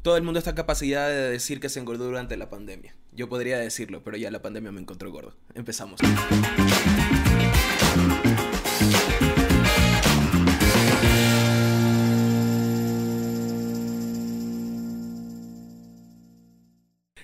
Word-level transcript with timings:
Todo 0.00 0.16
el 0.16 0.22
mundo 0.22 0.38
está 0.38 0.50
en 0.50 0.56
capacidad 0.56 1.08
de 1.08 1.30
decir 1.30 1.58
que 1.58 1.68
se 1.68 1.80
engordó 1.80 2.04
durante 2.04 2.36
la 2.36 2.48
pandemia. 2.48 2.94
Yo 3.10 3.28
podría 3.28 3.58
decirlo, 3.58 4.04
pero 4.04 4.16
ya 4.16 4.30
la 4.30 4.40
pandemia 4.40 4.70
me 4.70 4.80
encontró 4.80 5.10
gordo. 5.10 5.34
Empezamos. 5.54 5.98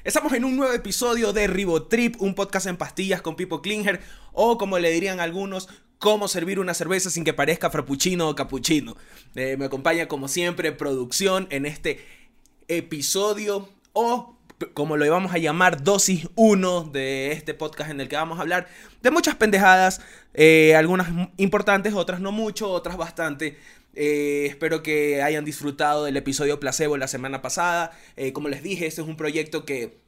Estamos 0.03 0.33
en 0.33 0.45
un 0.45 0.57
nuevo 0.57 0.73
episodio 0.73 1.33
de 1.33 1.47
Ribotrip, 1.47 2.21
un 2.21 2.35
podcast 2.35 2.67
en 2.67 2.77
pastillas 2.77 3.23
con 3.23 3.37
Pipo 3.37 3.63
Klinger, 3.63 4.01
o 4.33 4.59
como 4.59 4.81
le 4.81 4.91
dirían 4.91 5.21
algunos, 5.21 5.69
cómo 5.99 6.27
servir 6.27 6.59
una 6.59 6.75
cerveza 6.75 7.09
sin 7.09 7.23
que 7.23 7.33
parezca 7.33 7.71
frappuccino 7.71 8.29
o 8.29 8.35
cappuccino. 8.35 8.97
Eh, 9.37 9.57
me 9.57 9.67
acompaña 9.67 10.09
como 10.09 10.27
siempre 10.27 10.73
producción 10.73 11.47
en 11.51 11.67
este 11.67 12.24
episodio 12.69 13.69
o 13.93 14.35
como 14.73 14.97
lo 14.97 15.05
íbamos 15.05 15.35
a 15.35 15.39
llamar, 15.39 15.83
dosis 15.83 16.29
1 16.37 16.85
de 16.85 17.33
este 17.33 17.55
podcast 17.55 17.91
en 17.91 18.01
el 18.01 18.09
que 18.09 18.17
vamos 18.17 18.39
a 18.39 18.43
hablar 18.43 18.69
de 19.03 19.11
muchas 19.11 19.35
pendejadas, 19.35 20.01
eh, 20.33 20.75
algunas 20.77 21.09
importantes, 21.37 21.95
otras 21.95 22.21
no 22.21 22.33
mucho, 22.33 22.71
otras 22.71 22.97
bastante. 22.97 23.59
Eh, 23.95 24.47
espero 24.49 24.83
que 24.83 25.23
hayan 25.23 25.45
disfrutado 25.45 26.05
del 26.05 26.17
episodio 26.17 26.61
placebo 26.61 26.97
la 26.97 27.09
semana 27.09 27.43
pasada. 27.43 27.93
Eh, 28.17 28.33
como 28.33 28.49
les 28.49 28.63
dije, 28.63 28.87
este 28.87 29.03
es 29.03 29.09
un 29.09 29.17
proyecto 29.17 29.65
que 29.65 29.99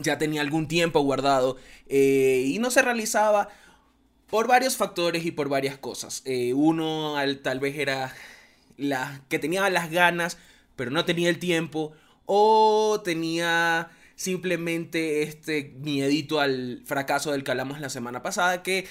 ya 0.00 0.18
tenía 0.18 0.42
algún 0.42 0.68
tiempo 0.68 1.00
guardado 1.00 1.56
y 1.88 2.56
no 2.60 2.70
se 2.70 2.82
realizaba 2.82 3.48
por 4.28 4.46
varios 4.46 4.76
factores 4.76 5.24
y 5.24 5.32
por 5.32 5.48
varias 5.48 5.76
cosas. 5.76 6.22
uno 6.54 7.16
tal 7.42 7.58
vez 7.58 7.76
era 7.76 8.14
la, 8.76 9.22
que 9.28 9.40
tenía 9.40 9.68
las 9.70 9.90
ganas, 9.90 10.38
pero 10.78 10.92
no 10.92 11.04
tenía 11.04 11.28
el 11.28 11.40
tiempo 11.40 11.92
o 12.24 13.02
tenía 13.04 13.90
simplemente 14.14 15.22
este 15.22 15.74
miedito 15.80 16.40
al 16.40 16.82
fracaso 16.86 17.32
del 17.32 17.42
que 17.42 17.50
hablamos 17.50 17.80
la 17.80 17.90
semana 17.90 18.22
pasada, 18.22 18.62
que 18.62 18.86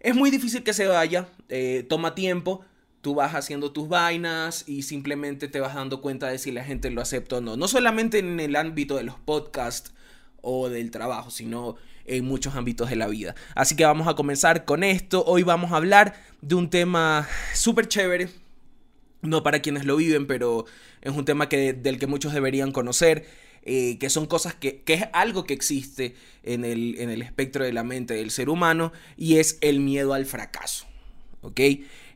es 0.00 0.14
muy 0.14 0.30
difícil 0.30 0.62
que 0.62 0.74
se 0.74 0.86
vaya, 0.86 1.28
eh, 1.48 1.86
toma 1.88 2.14
tiempo, 2.14 2.62
tú 3.00 3.14
vas 3.14 3.34
haciendo 3.34 3.72
tus 3.72 3.88
vainas 3.88 4.68
y 4.68 4.82
simplemente 4.82 5.48
te 5.48 5.60
vas 5.60 5.74
dando 5.74 6.02
cuenta 6.02 6.28
de 6.28 6.38
si 6.38 6.52
la 6.52 6.62
gente 6.62 6.90
lo 6.90 7.00
acepta 7.00 7.38
o 7.38 7.40
no. 7.40 7.56
No 7.56 7.68
solamente 7.68 8.18
en 8.18 8.38
el 8.38 8.54
ámbito 8.54 8.96
de 8.96 9.04
los 9.04 9.18
podcasts 9.18 9.94
o 10.42 10.68
del 10.68 10.90
trabajo, 10.90 11.30
sino 11.30 11.76
en 12.04 12.26
muchos 12.26 12.54
ámbitos 12.54 12.90
de 12.90 12.96
la 12.96 13.06
vida. 13.06 13.34
Así 13.54 13.76
que 13.76 13.86
vamos 13.86 14.08
a 14.08 14.14
comenzar 14.14 14.66
con 14.66 14.84
esto. 14.84 15.24
Hoy 15.24 15.42
vamos 15.42 15.72
a 15.72 15.76
hablar 15.76 16.14
de 16.42 16.54
un 16.54 16.68
tema 16.68 17.26
súper 17.54 17.88
chévere, 17.88 18.28
no 19.22 19.42
para 19.42 19.60
quienes 19.60 19.84
lo 19.84 19.96
viven, 19.96 20.26
pero 20.26 20.64
es 21.02 21.12
un 21.12 21.24
tema 21.24 21.48
que, 21.48 21.72
del 21.72 21.98
que 21.98 22.06
muchos 22.06 22.32
deberían 22.32 22.72
conocer, 22.72 23.26
eh, 23.62 23.98
que 23.98 24.10
son 24.10 24.26
cosas 24.26 24.54
que, 24.54 24.82
que, 24.82 24.94
es 24.94 25.04
algo 25.12 25.44
que 25.44 25.54
existe 25.54 26.14
en 26.42 26.64
el, 26.64 26.96
en 26.98 27.10
el 27.10 27.22
espectro 27.22 27.64
de 27.64 27.72
la 27.72 27.84
mente 27.84 28.14
del 28.14 28.30
ser 28.30 28.48
humano 28.48 28.92
y 29.16 29.36
es 29.36 29.58
el 29.60 29.80
miedo 29.80 30.14
al 30.14 30.26
fracaso. 30.26 30.86
¿Ok? 31.42 31.60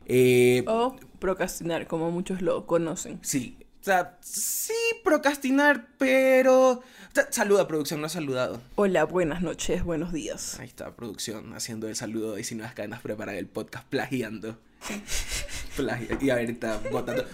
Eh, 0.07 0.63
o 0.67 0.95
procrastinar, 1.19 1.87
como 1.87 2.11
muchos 2.11 2.41
lo 2.41 2.65
conocen. 2.65 3.19
Sí, 3.21 3.57
o 3.81 3.83
sea, 3.85 4.17
sí, 4.21 4.73
procrastinar, 5.03 5.89
pero... 5.99 6.81
Saluda, 7.29 7.67
producción, 7.67 8.01
no 8.01 8.07
ha 8.07 8.09
saludado. 8.09 8.59
Hola, 8.73 9.05
buenas 9.05 9.43
noches, 9.43 9.83
buenos 9.83 10.11
días. 10.11 10.59
Ahí 10.59 10.65
está, 10.65 10.95
producción, 10.95 11.53
haciendo 11.53 11.87
el 11.87 11.95
saludo 11.95 12.35
no 12.55 12.63
las 12.63 12.73
cadenas 12.73 13.01
preparan 13.01 13.35
el 13.35 13.45
podcast 13.45 13.87
plagiando. 13.87 14.57
y 16.21 16.29
ahorita 16.29 16.81
botando. 16.91 17.25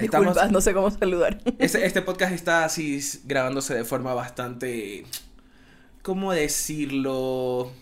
Disculpas, 0.00 0.50
no 0.50 0.60
sé 0.60 0.72
cómo 0.72 0.90
saludar. 0.90 1.40
Este, 1.58 1.84
este, 1.84 2.02
podcast 2.02 2.32
está 2.32 2.64
así 2.64 3.00
grabándose 3.24 3.74
de 3.74 3.84
forma 3.84 4.14
bastante. 4.14 5.04
¿Cómo 6.02 6.32
decirlo? 6.32 7.72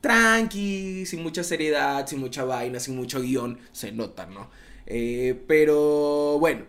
Tranqui, 0.00 1.06
sin 1.06 1.22
mucha 1.22 1.44
seriedad, 1.44 2.06
sin 2.06 2.20
mucha 2.20 2.44
vaina, 2.44 2.78
sin 2.78 2.96
mucho 2.96 3.20
guion. 3.20 3.58
Se 3.72 3.92
nota, 3.92 4.26
¿no? 4.26 4.50
Eh, 4.86 5.40
pero 5.46 6.38
bueno, 6.38 6.64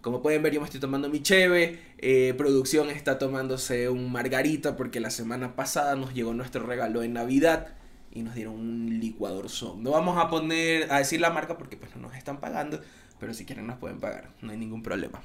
como 0.00 0.22
pueden 0.22 0.42
ver, 0.42 0.54
yo 0.54 0.60
me 0.60 0.66
estoy 0.66 0.80
tomando 0.80 1.10
mi 1.10 1.20
cheve. 1.22 1.80
Eh, 1.98 2.34
producción 2.38 2.88
está 2.88 3.18
tomándose 3.18 3.88
un 3.88 4.10
margarita 4.12 4.76
porque 4.76 5.00
la 5.00 5.10
semana 5.10 5.56
pasada 5.56 5.96
nos 5.96 6.14
llegó 6.14 6.32
nuestro 6.32 6.64
regalo 6.64 7.00
de 7.00 7.08
Navidad 7.08 7.77
y 8.12 8.22
nos 8.22 8.34
dieron 8.34 8.54
un 8.54 9.00
licuador 9.00 9.48
son. 9.48 9.82
No 9.82 9.90
vamos 9.90 10.18
a 10.18 10.28
poner 10.28 10.92
a 10.92 10.98
decir 10.98 11.20
la 11.20 11.30
marca 11.30 11.58
porque 11.58 11.76
pues 11.76 11.94
no 11.96 12.02
nos 12.02 12.16
están 12.16 12.40
pagando 12.40 12.80
pero 13.18 13.34
si 13.34 13.44
quieren 13.44 13.66
nos 13.66 13.78
pueden 13.78 13.98
pagar, 13.98 14.30
no 14.40 14.52
hay 14.52 14.58
ningún 14.58 14.82
problema. 14.82 15.20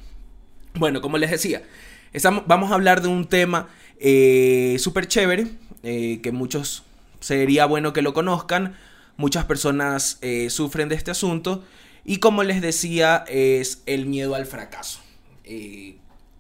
Bueno, 0.75 1.01
como 1.01 1.17
les 1.17 1.31
decía, 1.31 1.63
estamos, 2.11 2.43
vamos 2.47 2.71
a 2.71 2.75
hablar 2.75 3.01
de 3.01 3.07
un 3.07 3.27
tema 3.27 3.69
eh, 3.99 4.77
súper 4.79 5.07
chévere, 5.07 5.47
eh, 5.83 6.19
que 6.21 6.31
muchos 6.31 6.83
sería 7.19 7.65
bueno 7.65 7.93
que 7.93 8.01
lo 8.01 8.13
conozcan, 8.13 8.75
muchas 9.17 9.45
personas 9.45 10.17
eh, 10.21 10.49
sufren 10.49 10.89
de 10.89 10.95
este 10.95 11.11
asunto, 11.11 11.63
y 12.03 12.17
como 12.17 12.43
les 12.43 12.61
decía, 12.61 13.23
es 13.27 13.83
el 13.85 14.05
miedo 14.07 14.35
al 14.35 14.45
fracaso. 14.45 14.99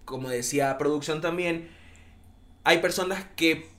como 0.05 0.29
decía 0.29 0.77
producción 0.77 1.21
también, 1.21 1.69
hay 2.63 2.79
personas 2.79 3.25
que 3.35 3.69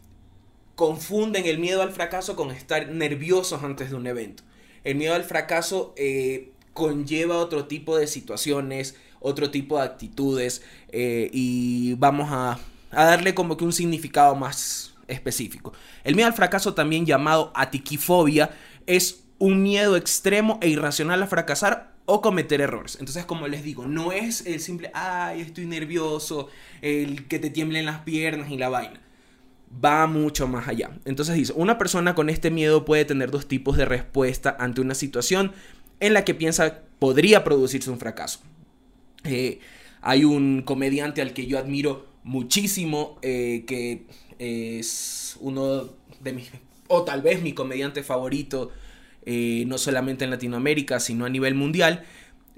confunden 0.75 1.47
el 1.47 1.59
miedo 1.59 1.83
al 1.83 1.93
fracaso 1.93 2.37
con 2.37 2.51
estar 2.51 2.89
nerviosos 2.89 3.63
antes 3.63 3.91
de 3.91 3.97
un 3.97 4.07
evento. 4.07 4.43
El 4.83 4.97
miedo 4.97 5.15
al 5.15 5.25
fracaso 5.25 5.95
conlleva 6.75 7.39
otro 7.39 7.67
tipo 7.67 7.97
de 7.97 8.07
situaciones, 8.07 8.97
otro 9.25 9.51
tipo 9.51 9.79
de 9.79 9.85
actitudes 9.85 10.63
eh, 10.91 11.31
y 11.33 11.95
vamos 11.95 12.29
a, 12.31 12.59
darle 12.93 13.35
como 13.35 13.57
que 13.57 13.65
un 13.65 13.73
significado 13.73 14.37
más 14.37 14.95
específico. 15.09 15.73
El 16.05 16.15
miedo 16.15 16.29
al 16.29 16.35
fracaso, 16.35 16.75
también 16.75 17.07
llamado 17.07 17.51
atiquifobia, 17.55 18.51
es 18.87 19.25
un 19.39 19.63
miedo 19.63 19.97
extremo 19.97 20.59
e 20.63 20.69
irracional 20.69 21.23
a 21.23 21.27
fracasar 21.27 21.95
o 22.05 22.21
cometer 22.21 22.61
errores. 22.61 22.99
Entonces, 23.01 23.25
como 23.25 23.49
les 23.49 23.65
digo, 23.65 23.87
no 23.87 24.13
es 24.13 24.47
el 24.47 24.61
simple, 24.61 24.91
ay, 24.95 25.41
estoy 25.41 25.67
nervioso, 25.67 26.51
el 26.83 27.27
que 27.27 27.39
te 27.39 27.51
tiemblen 27.51 27.87
las 27.87 28.01
piernas 28.01 28.51
y 28.51 28.59
la 28.59 28.69
vaina. 28.69 29.01
Va 29.85 30.07
mucho 30.07 30.47
más 30.47 30.69
allá. 30.69 30.91
Entonces 31.05 31.35
dice, 31.35 31.53
una 31.57 31.79
persona 31.79 32.15
con 32.15 32.31
este 32.31 32.51
miedo 32.51 32.85
puede 32.85 33.05
tener 33.05 33.31
dos 33.31 33.47
tipos 33.47 33.77
de 33.77 33.85
respuesta 33.85 34.57
ante 34.59 34.81
una 34.81 34.95
situación 34.95 35.53
en 36.01 36.13
la 36.13 36.25
que 36.25 36.35
piensa 36.35 36.83
podría 36.99 37.45
producirse 37.45 37.91
un 37.91 37.99
fracaso. 37.99 38.41
Eh, 39.25 39.61
hay 40.01 40.25
un 40.25 40.63
comediante 40.63 41.23
al 41.23 41.33
que 41.33 41.47
yo 41.47 41.59
admiro 41.59 42.07
muchísimo, 42.25 43.19
eh, 43.23 43.65
que 43.67 44.07
es 44.39 45.37
uno 45.41 45.91
de 46.21 46.33
mis, 46.33 46.51
o 46.89 47.03
tal 47.05 47.23
vez 47.23 47.43
mi 47.43 47.53
comediante 47.53 48.03
favorito, 48.03 48.71
eh, 49.25 49.65
no 49.67 49.79
solamente 49.79 50.25
en 50.25 50.31
Latinoamérica, 50.31 51.01
sino 51.01 51.25
a 51.25 51.29
nivel 51.29 51.55
mundial, 51.55 52.05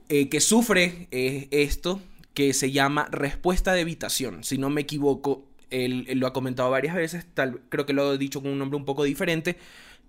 que 0.09 0.38
sufre 0.38 1.09
esto 1.11 2.00
que 2.33 2.53
se 2.53 2.71
llama 2.71 3.09
respuesta 3.11 3.73
de 3.73 3.81
evitación. 3.81 4.44
Si 4.44 4.56
no 4.56 4.71
me 4.71 4.83
equivoco, 4.83 5.44
él, 5.71 6.06
lo 6.15 6.27
ha 6.27 6.32
comentado 6.32 6.71
varias 6.71 6.94
veces, 6.94 7.27
tal, 7.34 7.60
creo 7.69 7.87
que 7.87 7.93
lo 7.93 8.15
he 8.15 8.19
dicho 8.19 8.43
con 8.43 8.50
un 8.50 8.59
nombre 8.59 8.77
un 8.77 8.84
poco 8.84 9.04
diferente, 9.04 9.56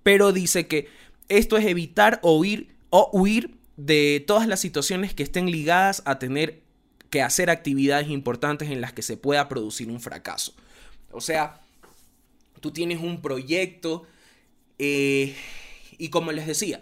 pero 0.03 0.31
dice 0.31 0.67
que 0.67 0.87
esto 1.29 1.57
es 1.57 1.65
evitar 1.65 2.19
o 2.23 2.37
huir 2.37 2.75
o 2.89 3.09
huir 3.11 3.57
de 3.75 4.23
todas 4.25 4.47
las 4.47 4.59
situaciones 4.59 5.13
que 5.13 5.23
estén 5.23 5.51
ligadas 5.51 6.01
a 6.05 6.19
tener 6.19 6.61
que 7.09 7.21
hacer 7.21 7.49
actividades 7.49 8.09
importantes 8.09 8.69
en 8.69 8.81
las 8.81 8.93
que 8.93 9.01
se 9.01 9.17
pueda 9.17 9.47
producir 9.47 9.89
un 9.89 9.99
fracaso. 9.99 10.53
O 11.11 11.21
sea, 11.21 11.59
tú 12.59 12.71
tienes 12.71 12.99
un 13.01 13.21
proyecto 13.21 14.05
eh, 14.79 15.35
y 15.97 16.09
como 16.09 16.31
les 16.31 16.47
decía, 16.47 16.81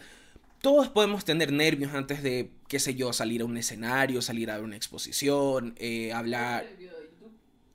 todos 0.62 0.90
podemos 0.90 1.26
tener 1.26 1.52
nervios 1.52 1.94
antes 1.94 2.24
de, 2.24 2.50
qué 2.68 2.80
sé 2.80 2.96
yo, 2.96 3.14
salir 3.14 3.42
a 3.42 3.46
un 3.46 3.58
escenario, 3.58 4.22
salir 4.22 4.50
a 4.50 4.60
una 4.60 4.76
exposición, 4.76 5.76
eh, 5.78 6.12
hablar... 6.12 6.66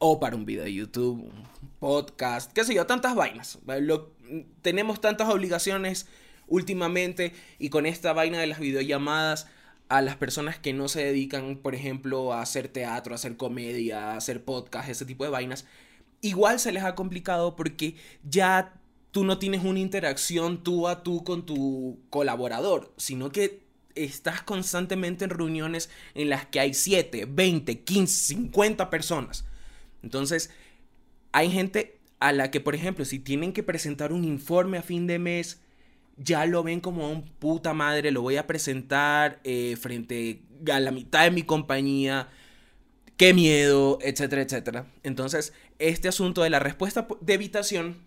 O 0.02 0.18
para 0.18 0.34
un 0.34 0.46
video 0.46 0.64
de 0.64 0.72
YouTube, 0.72 1.30
podcast, 1.78 2.50
qué 2.54 2.64
sé 2.64 2.72
yo, 2.72 2.86
tantas 2.86 3.14
vainas. 3.14 3.58
tenemos 4.62 4.98
tantas 5.02 5.28
obligaciones 5.28 6.06
últimamente 6.48 7.34
y 7.58 7.68
con 7.68 7.84
esta 7.84 8.14
vaina 8.14 8.38
de 8.38 8.46
las 8.46 8.60
videollamadas 8.60 9.46
a 9.90 10.00
las 10.00 10.16
personas 10.16 10.58
que 10.58 10.72
no 10.72 10.88
se 10.88 11.04
dedican, 11.04 11.58
por 11.58 11.74
ejemplo, 11.74 12.32
a 12.32 12.40
hacer 12.40 12.68
teatro, 12.68 13.12
a 13.12 13.16
hacer 13.16 13.36
comedia, 13.36 14.12
a 14.12 14.16
hacer 14.16 14.42
podcast, 14.42 14.88
ese 14.88 15.04
tipo 15.04 15.24
de 15.24 15.30
vainas, 15.30 15.66
igual 16.22 16.58
se 16.58 16.72
les 16.72 16.82
ha 16.82 16.94
complicado 16.94 17.54
porque 17.54 17.94
ya 18.24 18.72
tú 19.10 19.24
no 19.24 19.38
tienes 19.38 19.62
una 19.64 19.80
interacción 19.80 20.64
tú 20.64 20.88
a 20.88 21.02
tú 21.02 21.24
con 21.24 21.44
tu 21.44 21.98
colaborador, 22.08 22.90
sino 22.96 23.30
que 23.32 23.64
estás 23.94 24.40
constantemente 24.40 25.24
en 25.24 25.30
reuniones 25.30 25.90
en 26.14 26.30
las 26.30 26.46
que 26.46 26.58
hay 26.58 26.72
7, 26.72 27.26
20, 27.28 27.80
15, 27.80 28.34
50 28.34 28.88
personas. 28.88 29.44
Entonces, 30.02 30.50
hay 31.32 31.50
gente 31.50 31.98
a 32.18 32.32
la 32.32 32.50
que, 32.50 32.60
por 32.60 32.74
ejemplo, 32.74 33.04
si 33.04 33.18
tienen 33.18 33.52
que 33.52 33.62
presentar 33.62 34.12
un 34.12 34.24
informe 34.24 34.78
a 34.78 34.82
fin 34.82 35.06
de 35.06 35.18
mes, 35.18 35.60
ya 36.16 36.44
lo 36.46 36.62
ven 36.62 36.80
como 36.80 37.10
un 37.10 37.22
puta 37.22 37.72
madre, 37.72 38.10
lo 38.10 38.22
voy 38.22 38.36
a 38.36 38.46
presentar 38.46 39.40
eh, 39.44 39.76
frente 39.80 40.42
a 40.70 40.80
la 40.80 40.90
mitad 40.90 41.24
de 41.24 41.30
mi 41.30 41.42
compañía. 41.42 42.28
qué 43.16 43.34
miedo, 43.34 43.98
etcétera, 44.02 44.42
etcétera. 44.42 44.86
Entonces, 45.02 45.52
este 45.78 46.08
asunto 46.08 46.42
de 46.42 46.50
la 46.50 46.58
respuesta 46.58 47.06
de 47.20 47.34
evitación 47.34 47.98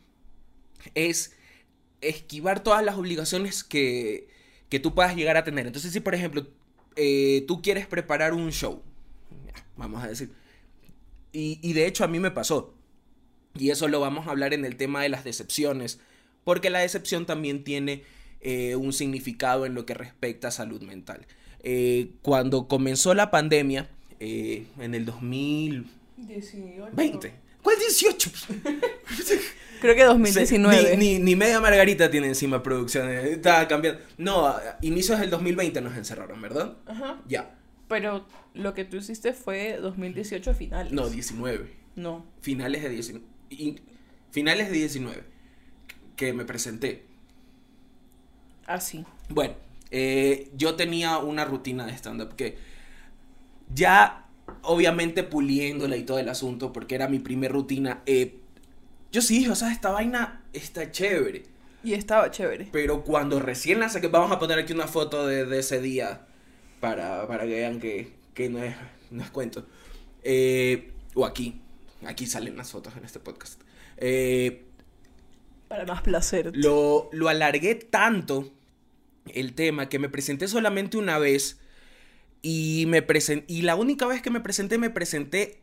es 0.95 1.35
esquivar 2.01 2.63
todas 2.63 2.83
las 2.83 2.97
obligaciones 2.97 3.63
que, 3.63 4.27
que 4.69 4.79
tú 4.79 4.93
puedas 4.95 5.15
llegar 5.15 5.37
a 5.37 5.43
tener. 5.43 5.67
Entonces, 5.67 5.91
si 5.93 5.99
por 5.99 6.15
ejemplo 6.15 6.47
eh, 6.95 7.45
tú 7.47 7.61
quieres 7.61 7.87
preparar 7.87 8.33
un 8.33 8.51
show, 8.51 8.81
vamos 9.77 10.03
a 10.03 10.07
decir, 10.07 10.31
y, 11.33 11.59
y 11.62 11.74
de 11.74 11.88
hecho 11.88 12.03
a 12.03 12.07
mí 12.07 12.19
me 12.19 12.31
pasó, 12.31 12.74
y 13.57 13.71
eso 13.71 13.88
lo 13.88 14.00
vamos 14.00 14.27
a 14.27 14.31
hablar 14.31 14.53
en 14.53 14.65
el 14.65 14.75
tema 14.77 15.01
de 15.01 15.09
las 15.09 15.24
decepciones, 15.24 16.00
porque 16.44 16.69
la 16.69 16.80
decepción 16.80 17.25
también 17.25 17.63
tiene 17.63 18.03
eh, 18.41 18.75
un 18.75 18.91
significado 18.94 19.65
en 19.65 19.74
lo 19.74 19.85
que 19.85 19.94
respecta 19.94 20.50
a 20.50 20.51
salud 20.51 20.81
mental. 20.81 21.25
Eh, 21.62 22.12
cuando 22.21 22.68
comenzó 22.68 23.13
la 23.13 23.31
pandemia, 23.31 23.89
en 24.19 24.94
el 24.95 25.06
2020, 25.06 27.33
¿cuál 27.62 27.77
18? 27.77 28.31
Creo 29.81 29.95
que 29.95 30.03
2019. 30.06 30.95
Ni, 30.95 31.19
ni, 31.19 31.36
media 31.36 31.59
margarita 31.59 32.09
tiene 32.09 32.27
encima 32.27 32.63
producción. 32.63 33.09
Estaba 33.09 33.68
cambiando. 33.68 34.00
No, 34.18 34.56
inicios 34.81 35.19
del 35.19 35.29
2020 35.29 35.81
nos 35.81 35.97
encerraron, 35.97 36.41
¿verdad? 36.41 36.77
Ajá. 36.86 37.21
Ya. 37.27 37.53
Pero 37.93 38.25
lo 38.55 38.73
que 38.73 38.85
tú 38.85 38.97
hiciste 38.97 39.33
fue 39.33 39.77
2018 39.79 40.55
finales. 40.55 40.91
No, 40.91 41.07
19. 41.07 41.71
No. 41.95 42.25
Finales 42.41 42.81
de 42.81 42.89
19. 42.89 43.23
finales 44.31 44.71
de 44.71 44.77
19. 44.77 45.23
Que 46.15 46.33
me 46.33 46.43
presenté. 46.43 47.05
Ah, 48.65 48.79
sí. 48.79 49.05
Bueno, 49.29 49.53
eh, 49.91 50.49
yo 50.55 50.73
tenía 50.73 51.19
una 51.19 51.45
rutina 51.45 51.85
de 51.85 51.91
stand-up 51.93 52.35
que 52.35 52.57
ya, 53.75 54.25
obviamente, 54.63 55.21
puliéndola 55.21 55.95
y 55.95 56.01
todo 56.01 56.17
el 56.17 56.29
asunto, 56.29 56.73
porque 56.73 56.95
era 56.95 57.07
mi 57.07 57.19
primer 57.19 57.51
rutina. 57.51 58.01
Eh, 58.07 58.39
yo 59.11 59.21
sí, 59.21 59.47
o 59.47 59.53
sea, 59.53 59.71
esta 59.71 59.91
vaina 59.91 60.41
está 60.51 60.89
chévere. 60.89 61.43
Y 61.83 61.93
estaba 61.93 62.31
chévere. 62.31 62.69
Pero 62.71 63.03
cuando 63.03 63.39
recién 63.39 63.79
la 63.79 63.89
saqué, 63.89 64.07
vamos 64.07 64.31
a 64.31 64.39
poner 64.39 64.57
aquí 64.57 64.73
una 64.73 64.87
foto 64.87 65.27
de, 65.27 65.59
ese 65.59 65.79
día 65.79 66.25
para, 66.83 67.25
para, 67.30 67.45
que 67.45 67.56
vean 67.56 67.80
que, 67.80 68.12
que 68.33 68.50
no, 68.50 68.62
es, 68.62 68.75
no 69.09 69.24
es 69.24 69.30
cuento. 69.30 69.65
Eh, 70.21 70.91
o 71.13 71.25
aquí, 71.25 71.62
aquí 72.06 72.25
salen 72.25 72.57
las 72.57 72.71
fotos 72.71 72.94
en 72.97 73.06
este 73.06 73.21
podcast. 73.21 73.62
Eh, 73.95 74.65
para 75.69 75.85
más 75.85 76.01
placer. 76.01 76.51
Lo, 76.53 77.09
lo 77.13 77.30
alargué 77.30 77.75
tanto 77.75 78.51
el 79.33 79.53
tema 79.53 79.88
que 79.88 79.97
me 79.97 80.09
presenté 80.09 80.50
solamente 80.50 80.97
una 80.97 81.19
vez 81.19 81.57
y 82.41 82.83
me 82.89 83.01
presenté, 83.01 83.45
y 83.53 83.62
la 83.62 83.77
única 83.77 84.06
vez 84.06 84.21
que 84.21 84.29
me 84.29 84.41
presenté 84.41 84.77
me 84.77 84.89
presenté 84.89 85.62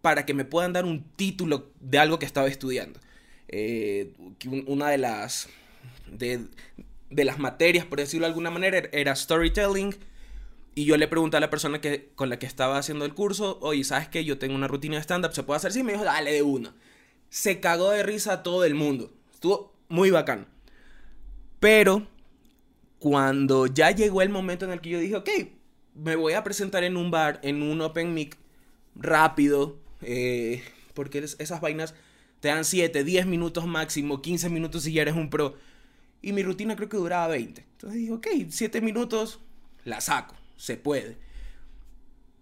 para 0.00 0.24
que 0.24 0.32
me 0.32 0.46
puedan 0.46 0.72
dar 0.72 0.86
un 0.86 1.04
título 1.16 1.72
de 1.80 1.98
algo 1.98 2.18
que 2.18 2.24
estaba 2.24 2.48
estudiando. 2.48 3.00
Eh, 3.48 4.14
una 4.66 4.88
de 4.88 4.96
las, 4.96 5.50
de, 6.10 6.48
las 7.10 7.38
materias, 7.38 7.84
por 7.84 7.98
decirlo 7.98 8.24
de 8.24 8.30
alguna 8.30 8.50
manera, 8.50 8.88
era 8.92 9.14
storytelling. 9.14 9.94
Y 10.74 10.86
yo 10.86 10.96
le 10.96 11.06
pregunté 11.06 11.36
a 11.36 11.40
la 11.40 11.50
persona 11.50 11.80
que, 11.80 12.10
con 12.14 12.28
la 12.28 12.38
que 12.38 12.46
estaba 12.46 12.78
haciendo 12.78 13.04
el 13.04 13.14
curso, 13.14 13.58
oye, 13.60 13.84
¿sabes 13.84 14.08
qué? 14.08 14.24
Yo 14.24 14.38
tengo 14.38 14.54
una 14.54 14.66
rutina 14.66 14.96
de 14.96 15.02
stand-up, 15.02 15.32
¿se 15.32 15.44
puede 15.44 15.58
hacer? 15.58 15.72
Sí, 15.72 15.82
me 15.82 15.92
dijo, 15.92 16.04
dale 16.04 16.32
de 16.32 16.42
una. 16.42 16.74
Se 17.28 17.60
cagó 17.60 17.90
de 17.90 18.02
risa 18.02 18.32
a 18.32 18.42
todo 18.42 18.64
el 18.64 18.74
mundo. 18.74 19.12
Estuvo 19.32 19.72
muy 19.88 20.10
bacán. 20.10 20.48
Pero 21.60 22.06
cuando 22.98 23.66
ya 23.66 23.90
llegó 23.90 24.22
el 24.22 24.30
momento 24.30 24.64
en 24.64 24.72
el 24.72 24.80
que 24.80 24.90
yo 24.90 24.98
dije, 24.98 25.16
ok, 25.16 25.30
me 25.94 26.16
voy 26.16 26.32
a 26.32 26.42
presentar 26.42 26.84
en 26.84 26.96
un 26.96 27.10
bar, 27.10 27.38
en 27.42 27.62
un 27.62 27.80
open 27.80 28.12
mic, 28.12 28.36
rápido, 28.96 29.78
eh, 30.02 30.62
porque 30.92 31.18
esas 31.18 31.60
vainas 31.60 31.94
te 32.40 32.48
dan 32.48 32.64
7, 32.64 33.04
10 33.04 33.26
minutos 33.26 33.66
máximo, 33.66 34.20
15 34.20 34.50
minutos 34.50 34.82
si 34.82 34.92
ya 34.92 35.02
eres 35.02 35.14
un 35.14 35.30
pro. 35.30 35.56
Y 36.20 36.32
mi 36.32 36.42
rutina 36.42 36.76
creo 36.76 36.88
que 36.88 36.96
duraba 36.96 37.28
20. 37.28 37.60
Entonces 37.60 37.98
dije, 37.98 38.12
ok, 38.12 38.26
7 38.48 38.80
minutos, 38.80 39.40
la 39.84 40.00
saco, 40.00 40.34
se 40.56 40.76
puede. 40.76 41.18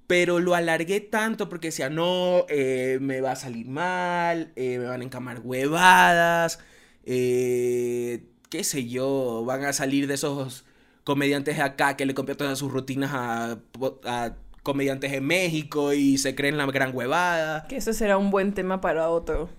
Pero 0.07 0.41
lo 0.41 0.55
alargué 0.55 1.01
tanto 1.01 1.49
porque 1.49 1.69
decía, 1.69 1.89
no, 1.89 2.45
eh, 2.49 2.99
me 3.01 3.21
va 3.21 3.33
a 3.33 3.37
salir 3.37 3.67
mal, 3.67 4.53
eh, 4.57 4.79
me 4.79 4.87
van 4.87 5.01
a 5.01 5.05
encamar 5.05 5.41
huevadas, 5.43 6.59
qué 7.05 8.65
sé 8.65 8.87
yo, 8.89 9.45
van 9.47 9.65
a 9.65 9.73
salir 9.73 10.07
de 10.07 10.15
esos 10.15 10.65
comediantes 11.05 11.57
de 11.57 11.63
acá 11.63 11.97
que 11.97 12.07
le 12.07 12.15
copian 12.15 12.37
todas 12.37 12.59
sus 12.59 12.71
rutinas 12.71 13.11
a, 13.15 13.59
a 14.05 14.37
comediantes 14.63 15.13
en 15.13 15.27
México 15.27 15.93
y 15.93 16.19
se 16.19 16.35
creen 16.35 16.57
la 16.57 16.67
gran 16.67 16.95
huevada. 16.95 17.67
Que 17.69 17.77
ese 17.77 17.95
será 17.95 18.19
un 18.19 18.31
buen 18.31 18.55
tema 18.55 18.81
para 18.81 19.09
otro. 19.09 19.51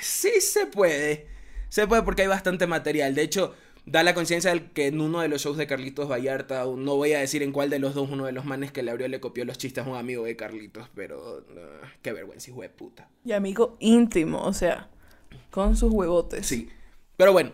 sí 0.00 0.40
se 0.40 0.66
puede. 0.66 1.28
Se 1.68 1.86
puede 1.86 2.02
porque 2.02 2.22
hay 2.22 2.28
bastante 2.28 2.66
material. 2.66 3.14
De 3.14 3.22
hecho, 3.22 3.54
da 3.86 4.02
la 4.02 4.14
conciencia 4.14 4.52
de 4.52 4.70
que 4.72 4.88
en 4.88 5.00
uno 5.00 5.20
de 5.20 5.28
los 5.28 5.42
shows 5.42 5.56
de 5.56 5.66
Carlitos 5.66 6.10
Vallarta, 6.10 6.64
no 6.64 6.96
voy 6.96 7.12
a 7.14 7.20
decir 7.20 7.42
en 7.42 7.52
cuál 7.52 7.70
de 7.70 7.78
los 7.78 7.94
dos, 7.94 8.10
uno 8.10 8.26
de 8.26 8.32
los 8.32 8.44
manes 8.44 8.72
que 8.72 8.82
le 8.82 8.90
abrió 8.90 9.08
le 9.08 9.20
copió 9.20 9.44
los 9.44 9.58
chistes 9.58 9.86
a 9.86 9.88
un 9.88 9.96
amigo 9.96 10.24
de 10.24 10.36
Carlitos, 10.36 10.90
pero 10.94 11.46
qué 12.02 12.12
vergüenza, 12.12 12.50
hijo 12.50 12.62
de 12.62 12.68
puta. 12.68 13.08
Y 13.24 13.32
amigo 13.32 13.76
íntimo, 13.80 14.42
o 14.42 14.52
sea, 14.52 14.90
con 15.50 15.76
sus 15.76 15.92
huevotes. 15.92 16.46
Sí. 16.46 16.68
Pero 17.16 17.32
bueno, 17.32 17.52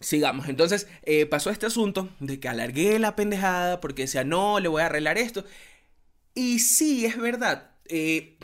Sigamos, 0.00 0.48
entonces 0.48 0.88
eh, 1.04 1.24
pasó 1.24 1.50
este 1.50 1.66
asunto 1.66 2.10
de 2.20 2.38
que 2.38 2.48
alargué 2.48 2.98
la 2.98 3.16
pendejada 3.16 3.80
porque 3.80 4.02
decía, 4.02 4.22
no, 4.24 4.60
le 4.60 4.68
voy 4.68 4.82
a 4.82 4.86
arreglar 4.86 5.16
esto. 5.16 5.44
Y 6.34 6.58
sí, 6.58 7.06
es 7.06 7.16
verdad, 7.16 7.70
eh, 7.86 8.36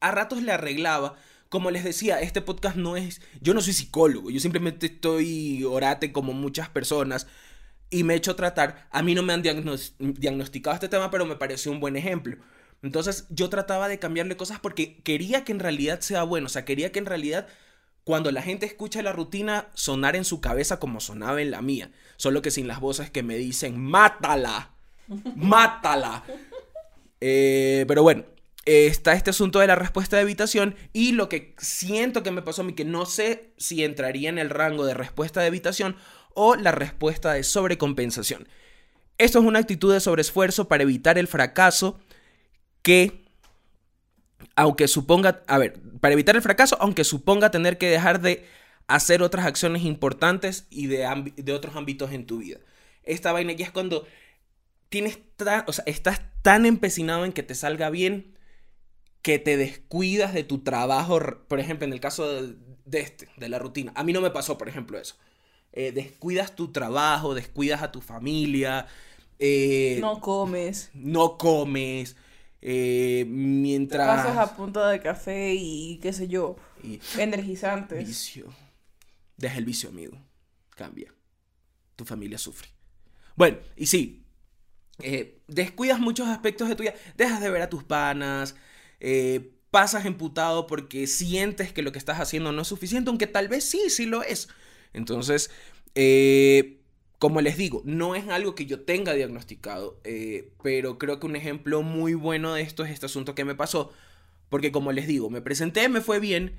a 0.00 0.10
ratos 0.10 0.42
le 0.42 0.52
arreglaba. 0.52 1.16
Como 1.48 1.70
les 1.70 1.84
decía, 1.84 2.20
este 2.20 2.40
podcast 2.40 2.76
no 2.76 2.96
es, 2.96 3.20
yo 3.40 3.54
no 3.54 3.60
soy 3.60 3.72
psicólogo, 3.72 4.30
yo 4.30 4.40
simplemente 4.40 4.86
estoy 4.86 5.62
orate 5.64 6.12
como 6.12 6.32
muchas 6.32 6.68
personas 6.68 7.26
y 7.90 8.02
me 8.02 8.14
he 8.14 8.16
hecho 8.16 8.34
tratar. 8.34 8.88
A 8.90 9.02
mí 9.02 9.14
no 9.14 9.22
me 9.22 9.32
han 9.32 9.42
diagnosticado 9.42 10.74
este 10.74 10.88
tema, 10.88 11.10
pero 11.10 11.26
me 11.26 11.36
pareció 11.36 11.70
un 11.70 11.80
buen 11.80 11.96
ejemplo. 11.96 12.36
Entonces 12.82 13.26
yo 13.30 13.48
trataba 13.48 13.88
de 13.88 13.98
cambiarle 13.98 14.36
cosas 14.36 14.58
porque 14.58 14.98
quería 15.02 15.44
que 15.44 15.52
en 15.52 15.60
realidad 15.60 16.00
sea 16.00 16.22
bueno, 16.22 16.46
o 16.46 16.50
sea, 16.50 16.64
quería 16.64 16.92
que 16.92 16.98
en 16.98 17.06
realidad 17.06 17.46
cuando 18.04 18.30
la 18.30 18.42
gente 18.42 18.66
escucha 18.66 19.00
la 19.00 19.12
rutina 19.12 19.68
sonar 19.72 20.16
en 20.16 20.26
su 20.26 20.42
cabeza 20.42 20.78
como 20.78 21.00
sonaba 21.00 21.40
en 21.40 21.50
la 21.50 21.62
mía, 21.62 21.90
solo 22.16 22.42
que 22.42 22.50
sin 22.50 22.68
las 22.68 22.80
voces 22.80 23.10
que 23.10 23.22
me 23.22 23.36
dicen, 23.36 23.80
mátala, 23.80 24.74
mátala. 25.36 26.24
Eh, 27.26 27.86
pero 27.88 28.02
bueno, 28.02 28.24
está 28.66 29.12
este 29.12 29.30
asunto 29.30 29.60
de 29.60 29.66
la 29.66 29.74
respuesta 29.74 30.16
de 30.16 30.22
evitación 30.22 30.74
y 30.92 31.12
lo 31.12 31.28
que 31.28 31.54
siento 31.58 32.22
que 32.22 32.30
me 32.30 32.42
pasó 32.42 32.62
a 32.62 32.64
mí, 32.64 32.72
que 32.72 32.84
no 32.84 33.06
sé 33.06 33.52
si 33.56 33.84
entraría 33.84 34.28
en 34.28 34.38
el 34.38 34.50
rango 34.50 34.86
de 34.86 34.94
respuesta 34.94 35.40
de 35.40 35.48
evitación 35.48 35.96
o 36.34 36.56
la 36.56 36.72
respuesta 36.72 37.32
de 37.32 37.44
sobrecompensación. 37.44 38.48
Esto 39.18 39.38
es 39.38 39.44
una 39.44 39.60
actitud 39.60 39.92
de 39.92 40.00
sobreesfuerzo 40.00 40.66
para 40.66 40.82
evitar 40.82 41.18
el 41.18 41.28
fracaso 41.28 42.00
que 42.82 43.24
aunque 44.56 44.88
suponga, 44.88 45.42
a 45.46 45.58
ver, 45.58 45.80
para 46.00 46.12
evitar 46.12 46.36
el 46.36 46.42
fracaso, 46.42 46.76
aunque 46.80 47.04
suponga 47.04 47.50
tener 47.50 47.78
que 47.78 47.88
dejar 47.88 48.20
de 48.20 48.46
hacer 48.86 49.22
otras 49.22 49.46
acciones 49.46 49.82
importantes 49.82 50.66
y 50.70 50.86
de, 50.86 51.32
de 51.36 51.52
otros 51.52 51.76
ámbitos 51.76 52.12
en 52.12 52.26
tu 52.26 52.38
vida. 52.38 52.58
Esta 53.02 53.32
vaina 53.32 53.52
ya 53.52 53.66
es 53.66 53.72
cuando 53.72 54.06
tienes 54.88 55.18
o 55.66 55.72
sea, 55.72 55.84
estás 55.86 56.22
tan 56.42 56.66
empecinado 56.66 57.24
en 57.24 57.32
que 57.32 57.42
te 57.42 57.54
salga 57.54 57.90
bien 57.90 58.33
que 59.24 59.38
te 59.38 59.56
descuidas 59.56 60.34
de 60.34 60.44
tu 60.44 60.58
trabajo, 60.58 61.18
por 61.48 61.58
ejemplo, 61.58 61.86
en 61.86 61.94
el 61.94 61.98
caso 61.98 62.46
de, 62.84 63.00
este, 63.00 63.26
de 63.38 63.48
la 63.48 63.58
rutina. 63.58 63.90
A 63.96 64.04
mí 64.04 64.12
no 64.12 64.20
me 64.20 64.30
pasó, 64.30 64.58
por 64.58 64.68
ejemplo, 64.68 64.98
eso. 64.98 65.16
Eh, 65.72 65.92
descuidas 65.92 66.54
tu 66.54 66.72
trabajo, 66.72 67.34
descuidas 67.34 67.82
a 67.82 67.90
tu 67.90 68.02
familia. 68.02 68.86
Eh, 69.38 69.96
no 69.98 70.20
comes. 70.20 70.90
No 70.92 71.38
comes. 71.38 72.16
Eh, 72.60 73.24
mientras... 73.26 74.06
pasas 74.06 74.36
a 74.36 74.54
punta 74.54 74.90
de 74.90 75.00
café 75.00 75.54
y 75.54 75.98
qué 76.02 76.12
sé 76.12 76.28
yo, 76.28 76.56
energizantes. 77.16 78.06
Vicio. 78.06 78.52
Deja 79.38 79.56
el 79.56 79.64
vicio, 79.64 79.88
amigo. 79.88 80.18
Cambia. 80.76 81.14
Tu 81.96 82.04
familia 82.04 82.36
sufre. 82.36 82.68
Bueno, 83.36 83.56
y 83.74 83.86
sí, 83.86 84.22
descuidas 85.48 85.98
muchos 85.98 86.28
aspectos 86.28 86.68
de 86.68 86.76
tu 86.76 86.82
vida. 86.82 86.94
Dejas 87.16 87.40
de 87.40 87.48
ver 87.48 87.62
a 87.62 87.70
tus 87.70 87.84
panas. 87.84 88.54
Eh, 89.06 89.50
pasas 89.70 90.06
emputado 90.06 90.66
porque 90.66 91.06
sientes 91.06 91.74
que 91.74 91.82
lo 91.82 91.92
que 91.92 91.98
estás 91.98 92.20
haciendo 92.20 92.52
no 92.52 92.62
es 92.62 92.68
suficiente, 92.68 93.10
aunque 93.10 93.26
tal 93.26 93.48
vez 93.48 93.64
sí, 93.64 93.90
sí 93.90 94.06
lo 94.06 94.22
es. 94.22 94.48
Entonces, 94.94 95.50
eh, 95.94 96.78
como 97.18 97.42
les 97.42 97.58
digo, 97.58 97.82
no 97.84 98.14
es 98.14 98.26
algo 98.28 98.54
que 98.54 98.64
yo 98.64 98.80
tenga 98.80 99.12
diagnosticado, 99.12 100.00
eh, 100.04 100.52
pero 100.62 100.96
creo 100.96 101.20
que 101.20 101.26
un 101.26 101.36
ejemplo 101.36 101.82
muy 101.82 102.14
bueno 102.14 102.54
de 102.54 102.62
esto 102.62 102.82
es 102.82 102.92
este 102.92 103.04
asunto 103.04 103.34
que 103.34 103.44
me 103.44 103.54
pasó, 103.54 103.92
porque 104.48 104.72
como 104.72 104.90
les 104.90 105.06
digo, 105.06 105.28
me 105.28 105.42
presenté, 105.42 105.90
me 105.90 106.00
fue 106.00 106.18
bien, 106.18 106.58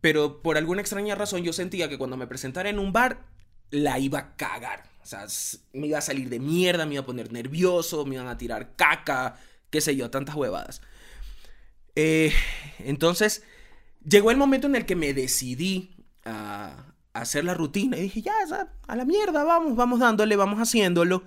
pero 0.00 0.42
por 0.42 0.56
alguna 0.56 0.80
extraña 0.80 1.14
razón 1.14 1.44
yo 1.44 1.52
sentía 1.52 1.88
que 1.88 1.98
cuando 1.98 2.16
me 2.16 2.26
presentara 2.26 2.70
en 2.70 2.80
un 2.80 2.92
bar, 2.92 3.24
la 3.70 4.00
iba 4.00 4.18
a 4.18 4.36
cagar. 4.36 4.90
O 5.00 5.06
sea, 5.06 5.26
me 5.72 5.86
iba 5.86 5.98
a 5.98 6.00
salir 6.00 6.28
de 6.28 6.40
mierda, 6.40 6.86
me 6.86 6.94
iba 6.94 7.02
a 7.02 7.06
poner 7.06 7.30
nervioso, 7.30 8.04
me 8.04 8.16
iban 8.16 8.26
a 8.26 8.36
tirar 8.36 8.74
caca, 8.74 9.38
qué 9.70 9.80
sé 9.80 9.94
yo, 9.94 10.10
tantas 10.10 10.34
huevadas. 10.34 10.80
Eh, 11.96 12.32
entonces, 12.80 13.42
llegó 14.04 14.30
el 14.30 14.36
momento 14.36 14.66
en 14.66 14.76
el 14.76 14.86
que 14.86 14.96
me 14.96 15.14
decidí 15.14 15.96
a, 16.24 16.92
hacer 17.12 17.44
la 17.44 17.54
rutina 17.54 17.96
y 17.96 18.02
dije, 18.02 18.22
ya, 18.22 18.32
a 18.88 18.96
la 18.96 19.04
mierda, 19.04 19.44
vamos, 19.44 19.76
vamos 19.76 20.00
dándole, 20.00 20.36
vamos 20.36 20.58
haciéndolo. 20.58 21.22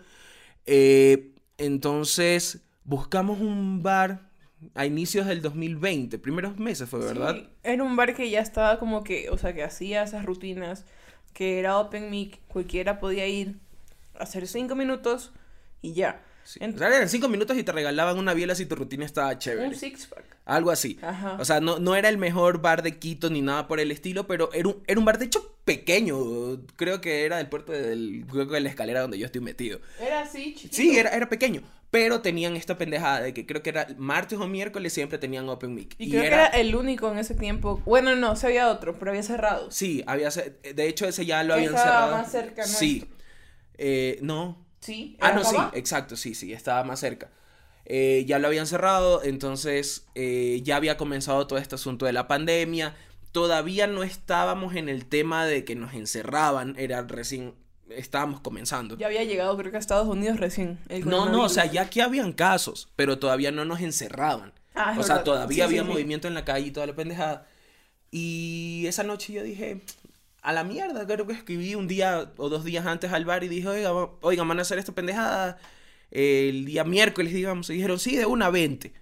Eh, 0.66 1.34
entonces, 1.58 2.62
buscamos 2.84 3.40
un 3.40 3.82
bar 3.82 4.30
a 4.76 4.86
inicios 4.86 5.28
del 5.28 5.42
2020, 5.42 6.18
primeros 6.20 6.58
meses 6.58 6.90
fue, 6.90 7.00
¿verdad? 7.00 7.36
Sí, 7.36 7.50
era 7.64 7.84
un 7.84 7.96
bar 7.96 8.16
que 8.16 8.30
ya 8.30 8.42
estaba 8.42 8.80
como 8.80 9.04
que, 9.04 9.30
o 9.30 9.38
sea, 9.38 9.54
que 9.54 9.64
hacía 9.64 10.04
esas 10.04 10.26
rutinas, 10.26 10.86
que 11.34 11.60
era 11.60 11.78
open 11.78 12.10
mic, 12.10 12.42
cualquiera 12.48 13.00
podía 13.00 13.28
ir 13.28 13.60
hacer 14.20 14.48
cinco 14.48 14.76
minutos 14.76 15.32
y 15.82 15.94
ya. 15.94 16.24
O 16.56 16.78
sea, 16.78 16.88
eran 16.88 17.10
cinco 17.10 17.28
minutos 17.28 17.58
y 17.58 17.64
te 17.64 17.72
regalaban 17.74 18.18
una 18.18 18.34
biela 18.34 18.56
si 18.56 18.66
tu 18.66 18.76
rutina 18.76 19.06
estaba 19.06 19.38
chévere. 19.38 19.68
Un 19.68 19.76
six 19.76 20.08
pack. 20.08 20.38
Algo 20.46 20.72
así. 20.72 20.98
O 21.40 21.44
sea, 21.44 21.60
no, 21.60 21.80
no 21.80 21.96
era 21.96 22.08
el 22.08 22.18
mejor 22.18 22.62
bar 22.62 22.82
de 22.82 22.98
Quito 22.98 23.30
ni 23.30 23.42
nada 23.42 23.68
por 23.68 23.82
el 23.82 23.92
estilo, 23.92 24.28
pero 24.28 24.50
era 24.54 24.70
un, 24.70 24.82
era 24.88 24.98
un 24.98 25.06
bar 25.06 25.20
de 25.20 25.26
hecho 25.26 25.58
pequeño. 25.66 26.66
Creo 26.78 27.02
que 27.02 27.26
era 27.26 27.38
del 27.38 27.48
puerto 27.48 27.74
del. 27.74 28.26
Creo 28.32 28.48
que 28.48 28.54
de 28.54 28.62
la 28.62 28.70
escalera 28.70 29.02
donde 29.02 29.20
yo 29.20 29.26
estoy 29.26 29.42
metido. 29.42 29.82
Era 30.00 30.22
así, 30.22 30.54
chiquito. 30.56 30.76
Sí, 30.76 30.98
era, 30.98 31.10
era 31.10 31.28
pequeño. 31.28 31.64
Pero 31.92 32.22
tenían 32.22 32.56
esta 32.56 32.78
pendejada 32.78 33.22
de 33.22 33.34
que 33.34 33.46
creo 33.46 33.62
que 33.62 33.70
era 33.70 33.88
martes 33.98 34.40
o 34.40 34.48
miércoles 34.48 34.94
siempre 34.94 35.18
tenían 35.18 35.48
Open 35.50 35.74
Mic. 35.74 35.96
Y, 35.98 36.10
creo 36.12 36.22
que 36.22 36.28
era 36.28 36.48
el 36.48 36.76
único 36.76 37.12
en 37.12 37.18
ese 37.18 37.36
tiempo. 37.36 37.82
Bueno, 37.86 38.16
no, 38.16 38.36
se 38.36 38.48
había 38.48 38.70
otro, 38.70 38.98
pero 38.98 39.12
había 39.12 39.24
cerrado. 39.24 39.72
Sí, 39.72 40.04
había 40.08 40.30
de 40.30 40.88
hecho 40.88 41.08
ese 41.08 41.26
ya 41.26 41.44
lo 41.44 41.54
habían 41.54 41.76
cerrado. 41.76 42.12
más 42.12 42.32
cerca, 42.32 42.64
Sí. 42.64 43.06
Eh, 43.78 44.18
no, 44.22 44.67
Sí. 44.88 45.18
Ah, 45.20 45.34
no, 45.34 45.44
sí, 45.44 45.58
exacto, 45.74 46.16
sí, 46.16 46.34
sí, 46.34 46.54
estaba 46.54 46.82
más 46.86 47.02
cerca. 47.02 47.30
Eh, 47.84 48.24
ya 48.26 48.40
lo 48.40 48.48
habían 48.48 48.66
cerrado, 48.68 49.22
entonces 49.22 50.08
eh, 50.16 50.62
ya 50.64 50.78
había 50.78 50.96
comenzado 50.96 51.46
todo 51.46 51.60
este 51.60 51.76
asunto 51.76 52.06
de 52.06 52.14
la 52.14 52.30
pandemia. 52.30 52.96
Todavía 53.34 53.86
no 53.88 54.04
estábamos 54.04 54.76
en 54.76 54.88
el 54.88 55.06
tema 55.06 55.46
de 55.46 55.66
que 55.66 55.76
nos 55.76 55.94
encerraban, 55.94 56.74
era 56.78 57.02
recién, 57.02 57.54
estábamos 57.90 58.40
comenzando. 58.40 58.98
Ya 58.98 59.08
había 59.08 59.26
llegado, 59.26 59.58
creo 59.58 59.72
que 59.72 59.76
a 59.76 59.82
Estados 59.82 60.08
Unidos 60.08 60.40
recién. 60.40 60.80
no, 61.04 61.28
no, 61.28 61.44
o 61.44 61.50
sea, 61.50 61.66
ya 61.66 61.90
que 61.90 62.02
habían 62.02 62.32
casos, 62.32 62.88
pero 62.96 63.20
todavía 63.20 63.52
no 63.52 63.66
nos 63.66 63.82
encerraban. 63.82 64.54
Ah, 64.74 64.96
o 64.98 65.04
sea, 65.04 65.26
todavía 65.26 65.66
había 65.66 65.84
movimiento 65.84 66.30
en 66.30 66.34
la 66.34 66.46
calle 66.46 66.68
y 66.68 66.72
toda 66.72 66.88
la 66.88 66.96
pendejada. 66.96 67.46
Y 68.10 68.86
esa 68.88 69.04
noche 69.04 69.34
yo 69.34 69.44
dije, 69.44 69.82
a 70.48 70.54
la 70.54 70.64
mierda. 70.64 71.06
Creo 71.06 71.28
que 71.28 71.34
escribí 71.34 71.76
un 71.76 71.90
día 71.90 72.32
o 72.38 72.48
dos 72.48 72.64
días 72.64 72.86
antes 72.86 73.12
al 73.12 73.26
bar 73.26 73.44
y 73.44 73.50
dije, 73.50 73.68
oiga, 73.68 73.92
oiga, 74.22 74.44
van 74.46 74.60
a 74.60 74.62
hacer 74.62 74.80
esta 74.80 74.96
pendejada 74.96 75.58
el 76.10 76.64
día 76.64 76.86
miércoles, 76.86 77.34
digamos. 77.34 77.70
Y 77.70 77.74
dijeron, 77.74 78.00
sí, 78.00 78.16
de 78.16 78.26
una 78.26 78.50
20. 78.50 78.94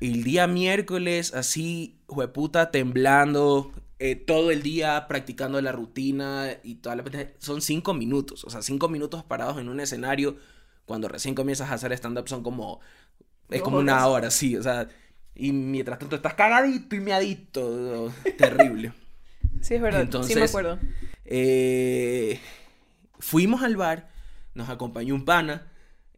El 0.00 0.24
día 0.24 0.46
miércoles, 0.46 1.34
así, 1.34 2.00
jueputa, 2.06 2.70
temblando, 2.70 3.74
eh, 3.98 4.16
todo 4.16 4.50
el 4.50 4.62
día 4.62 5.06
practicando 5.06 5.60
la 5.60 5.72
rutina 5.72 6.56
y 6.62 6.76
toda 6.76 6.96
la 6.96 7.04
pendejada. 7.04 7.36
Son 7.40 7.60
cinco 7.60 7.92
minutos, 7.92 8.42
o 8.44 8.48
sea, 8.48 8.62
cinco 8.62 8.88
minutos 8.88 9.22
parados 9.24 9.58
en 9.58 9.68
un 9.68 9.80
escenario. 9.80 10.38
Cuando 10.86 11.08
recién 11.08 11.34
comienzas 11.34 11.70
a 11.70 11.74
hacer 11.74 11.92
stand-up 11.92 12.26
son 12.26 12.42
como. 12.42 12.80
Es 13.50 13.60
como 13.60 13.80
una 13.80 14.06
hora, 14.06 14.30
sí, 14.30 14.56
o 14.56 14.62
sea. 14.62 14.88
Y 15.34 15.52
mientras 15.52 15.98
tanto 15.98 16.16
estás 16.16 16.32
cagadito 16.32 16.96
y 16.96 17.00
meadito. 17.00 18.10
Terrible. 18.38 18.94
Sí, 19.60 19.74
es 19.74 19.80
verdad. 19.80 20.08
sí 20.22 20.34
me 20.34 20.44
acuerdo. 20.44 20.78
Eh, 21.24 22.40
fuimos 23.18 23.62
al 23.62 23.76
bar, 23.76 24.08
nos 24.54 24.68
acompañó 24.68 25.14
un 25.14 25.24
pana 25.24 25.66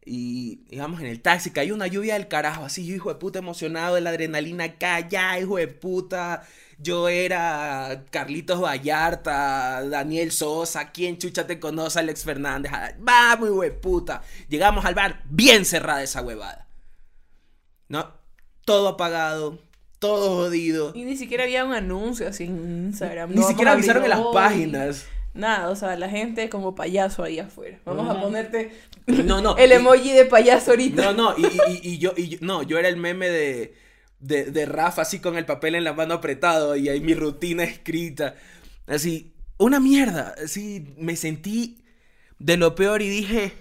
y 0.03 0.63
íbamos 0.69 0.99
en 1.01 1.07
el 1.07 1.21
taxi, 1.21 1.51
cayó 1.51 1.75
una 1.75 1.87
lluvia 1.87 2.15
del 2.15 2.27
carajo, 2.27 2.65
así 2.65 2.85
yo 2.85 2.95
hijo 2.95 3.09
de 3.09 3.19
puta 3.19 3.39
emocionado 3.39 3.95
de 3.95 4.01
la 4.01 4.09
adrenalina 4.09 4.63
acá, 4.63 5.07
ya 5.07 5.39
hijo 5.39 5.57
de 5.57 5.67
puta, 5.67 6.43
yo 6.79 7.07
era 7.07 8.05
Carlitos 8.09 8.59
Vallarta, 8.61 9.83
Daniel 9.87 10.31
Sosa, 10.31 10.91
¿quién 10.91 11.19
chucha 11.19 11.45
te 11.45 11.59
conoce? 11.59 11.99
Alex 11.99 12.23
Fernández, 12.23 12.71
vamos 12.99 13.49
hijo 13.49 13.61
de 13.61 13.71
puta, 13.71 14.23
llegamos 14.49 14.85
al 14.85 14.95
bar, 14.95 15.21
bien 15.29 15.65
cerrada 15.65 16.01
esa 16.01 16.21
huevada, 16.21 16.67
¿no? 17.87 18.11
Todo 18.65 18.87
apagado, 18.89 19.59
todo 20.01 20.35
jodido. 20.35 20.91
Y 20.95 21.05
ni 21.05 21.15
siquiera 21.15 21.43
había 21.43 21.63
un 21.63 21.73
anuncio 21.73 22.27
así 22.27 22.45
en 22.45 22.87
Instagram. 22.87 23.35
Ni 23.35 23.43
siquiera 23.43 23.73
avisaron 23.73 24.03
en 24.03 24.09
las 24.09 24.21
páginas. 24.33 25.05
Nada, 25.35 25.69
o 25.69 25.75
sea, 25.75 25.95
la 25.95 26.09
gente 26.09 26.49
como 26.49 26.73
payaso 26.73 27.23
ahí 27.23 27.37
afuera. 27.37 27.79
Vamos 27.85 28.09
a 28.09 28.19
ponerte 28.19 28.71
no, 29.05 29.41
no, 29.41 29.55
el 29.59 29.71
emoji 29.71 30.11
de 30.11 30.25
payaso 30.25 30.71
ahorita. 30.71 31.13
No, 31.13 31.13
no, 31.13 31.35
y, 31.37 31.47
y, 31.83 31.97
yo, 31.99 32.13
y 32.17 32.39
no, 32.41 32.63
yo 32.63 32.79
era 32.79 32.89
el 32.89 32.97
meme 32.97 33.29
de, 33.29 33.75
de, 34.19 34.45
de, 34.45 34.65
Rafa 34.65 35.03
así 35.03 35.19
con 35.19 35.37
el 35.37 35.45
papel 35.45 35.75
en 35.75 35.83
la 35.83 35.93
mano 35.93 36.15
apretado 36.15 36.75
y 36.75 36.89
ahí 36.89 36.99
mi 36.99 37.13
rutina 37.13 37.63
escrita. 37.63 38.35
Así, 38.87 39.33
una 39.59 39.79
mierda. 39.79 40.33
Así, 40.43 40.95
me 40.97 41.15
sentí 41.15 41.83
de 42.39 42.57
lo 42.57 42.73
peor 42.73 43.03
y 43.03 43.09
dije, 43.09 43.53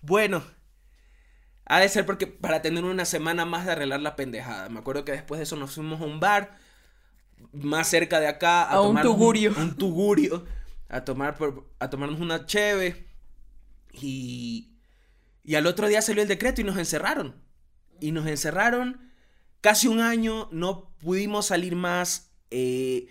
bueno, 0.00 0.44
ha 1.68 1.80
de 1.80 1.88
ser 1.88 2.06
porque 2.06 2.26
para 2.26 2.62
tener 2.62 2.84
una 2.84 3.04
semana 3.04 3.44
más 3.44 3.66
de 3.66 3.72
arreglar 3.72 4.00
la 4.00 4.16
pendejada. 4.16 4.68
Me 4.68 4.80
acuerdo 4.80 5.04
que 5.04 5.12
después 5.12 5.38
de 5.38 5.44
eso 5.44 5.56
nos 5.56 5.72
fuimos 5.72 6.00
a 6.00 6.04
un 6.04 6.20
bar 6.20 6.56
más 7.52 7.88
cerca 7.88 8.20
de 8.20 8.26
acá 8.26 8.70
a, 8.70 8.76
tomar 8.76 9.06
un 9.06 9.12
tugurio. 9.12 9.54
Un, 9.56 9.76
tugurio 9.76 10.44
a 10.88 11.04
tomar 11.04 11.36
a 11.78 11.90
tomarnos 11.90 12.20
una 12.20 12.46
cheve 12.46 13.06
y 13.92 14.68
y 15.48 15.54
al 15.54 15.66
otro 15.66 15.88
día 15.88 16.02
salió 16.02 16.20
el 16.20 16.28
decreto 16.28 16.60
y 16.60 16.64
nos 16.64 16.76
encerraron. 16.76 17.34
Y 18.00 18.12
nos 18.12 18.26
encerraron 18.26 19.00
casi 19.62 19.88
un 19.88 19.98
año, 19.98 20.46
no 20.52 20.90
pudimos 20.98 21.46
salir 21.46 21.74
más. 21.74 22.32
Eh, 22.50 23.08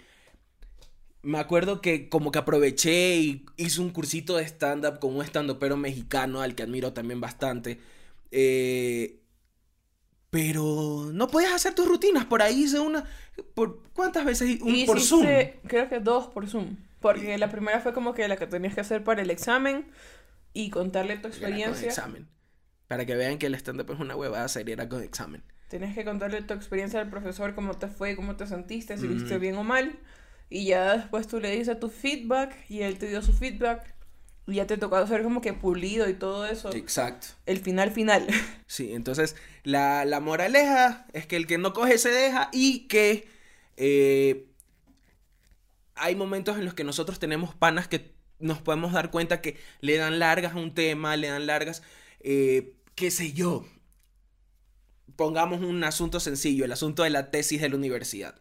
me 1.24 1.40
acuerdo 1.40 1.82
que 1.82 2.10
como 2.10 2.32
que 2.32 2.38
aproveché 2.38 3.18
y 3.18 3.46
hice 3.58 3.82
un 3.82 3.90
cursito 3.90 4.38
de 4.38 4.44
stand-up 4.44 5.00
con 5.00 5.16
un 5.16 5.24
stand-upero 5.24 5.78
mexicano 5.78 6.42
al 6.42 6.54
que 6.54 6.62
admiro 6.62 6.94
también 6.94 7.20
bastante. 7.20 7.80
Eh, 8.32 9.22
pero 10.30 11.10
no 11.14 11.28
podías 11.28 11.54
hacer 11.54 11.74
tus 11.74 11.88
rutinas. 11.88 12.26
Por 12.26 12.42
ahí 12.42 12.64
hice 12.64 12.80
una. 12.80 13.06
¿Por 13.54 13.84
cuántas 13.94 14.26
veces? 14.26 14.62
Un, 14.62 14.86
por 14.86 15.00
Zoom. 15.00 15.26
Creo 15.68 15.90
que 15.90 16.00
dos 16.00 16.28
por 16.28 16.48
Zoom. 16.48 16.78
Porque 17.00 17.38
la 17.38 17.50
primera 17.50 17.80
fue 17.80 17.94
como 17.94 18.14
que 18.14 18.28
la 18.28 18.38
que 18.38 18.48
tenías 18.48 18.74
que 18.74 18.82
hacer 18.82 19.04
para 19.04 19.22
el 19.22 19.30
examen 19.30 19.88
y 20.54 20.70
contarle 20.70 21.18
tu 21.18 21.28
experiencia. 21.28 21.88
examen. 21.88 22.28
Para 22.88 23.06
que 23.06 23.16
vean 23.16 23.38
que 23.38 23.48
el 23.48 23.56
stand-up 23.56 23.92
es 23.92 24.00
una 24.00 24.16
huevada 24.16 24.48
seria, 24.48 24.74
era 24.74 24.90
con 24.90 25.04
examen. 25.04 25.44
Tienes 25.70 25.94
que 25.94 26.06
contarle 26.06 26.42
tu 26.42 26.54
experiencia 26.54 27.02
al 27.02 27.10
profesor, 27.10 27.54
cómo 27.54 27.74
te 27.74 27.88
fue, 27.88 28.16
cómo 28.16 28.38
te 28.38 28.48
sentiste, 28.48 28.98
si 28.98 29.08
viste 29.08 29.38
bien 29.38 29.56
o 29.56 29.64
mal. 29.64 30.00
Y 30.50 30.68
ya 30.68 30.96
después 30.96 31.28
tú 31.28 31.40
le 31.42 31.52
dices 31.52 31.78
tu 31.80 31.90
feedback 31.90 32.56
y 32.70 32.82
él 32.82 32.98
te 32.98 33.08
dio 33.08 33.22
su 33.22 33.34
feedback. 33.34 33.97
Y 34.48 34.56
ya 34.56 34.66
te 34.66 34.78
tocó 34.78 34.96
hacer 34.96 35.24
como 35.24 35.42
que 35.42 35.52
pulido 35.52 36.10
y 36.10 36.14
todo 36.14 36.46
eso. 36.46 36.74
Exacto. 36.74 37.28
El 37.46 37.60
final 37.60 37.92
final. 37.92 38.28
Sí, 38.70 38.92
entonces 38.94 39.38
la, 39.64 40.20
moraleja 40.22 41.08
es 41.14 41.26
que 41.26 41.38
el 41.38 41.48
que 41.48 41.58
no 41.58 41.72
coge 41.72 41.98
se 41.98 42.10
deja 42.10 42.50
y 42.52 42.88
que 42.90 43.30
eh, 43.78 44.46
hay 45.96 46.16
momentos 46.16 46.58
en 46.58 46.66
los 46.66 46.74
que 46.74 46.84
nosotros 46.84 47.18
tenemos 47.18 47.56
panas 47.56 47.88
que 47.88 48.14
nos 48.40 48.62
podemos 48.62 48.92
dar 48.92 49.10
cuenta 49.10 49.42
que 49.42 49.58
le 49.80 49.96
dan 49.96 50.20
largas 50.20 50.54
a 50.54 50.58
un 50.58 50.74
tema, 50.74 51.16
le 51.16 51.28
dan 51.28 51.48
largas, 51.48 51.82
eh, 52.20 52.74
qué 52.96 53.10
sé 53.10 53.32
yo. 53.32 53.66
Pongamos 55.16 55.62
un 55.62 55.84
asunto 55.84 56.20
sencillo, 56.20 56.66
el 56.66 56.72
asunto 56.72 57.04
de 57.04 57.10
la 57.10 57.32
tesis 57.32 57.62
de 57.62 57.70
la 57.70 57.76
universidad. 57.76 58.36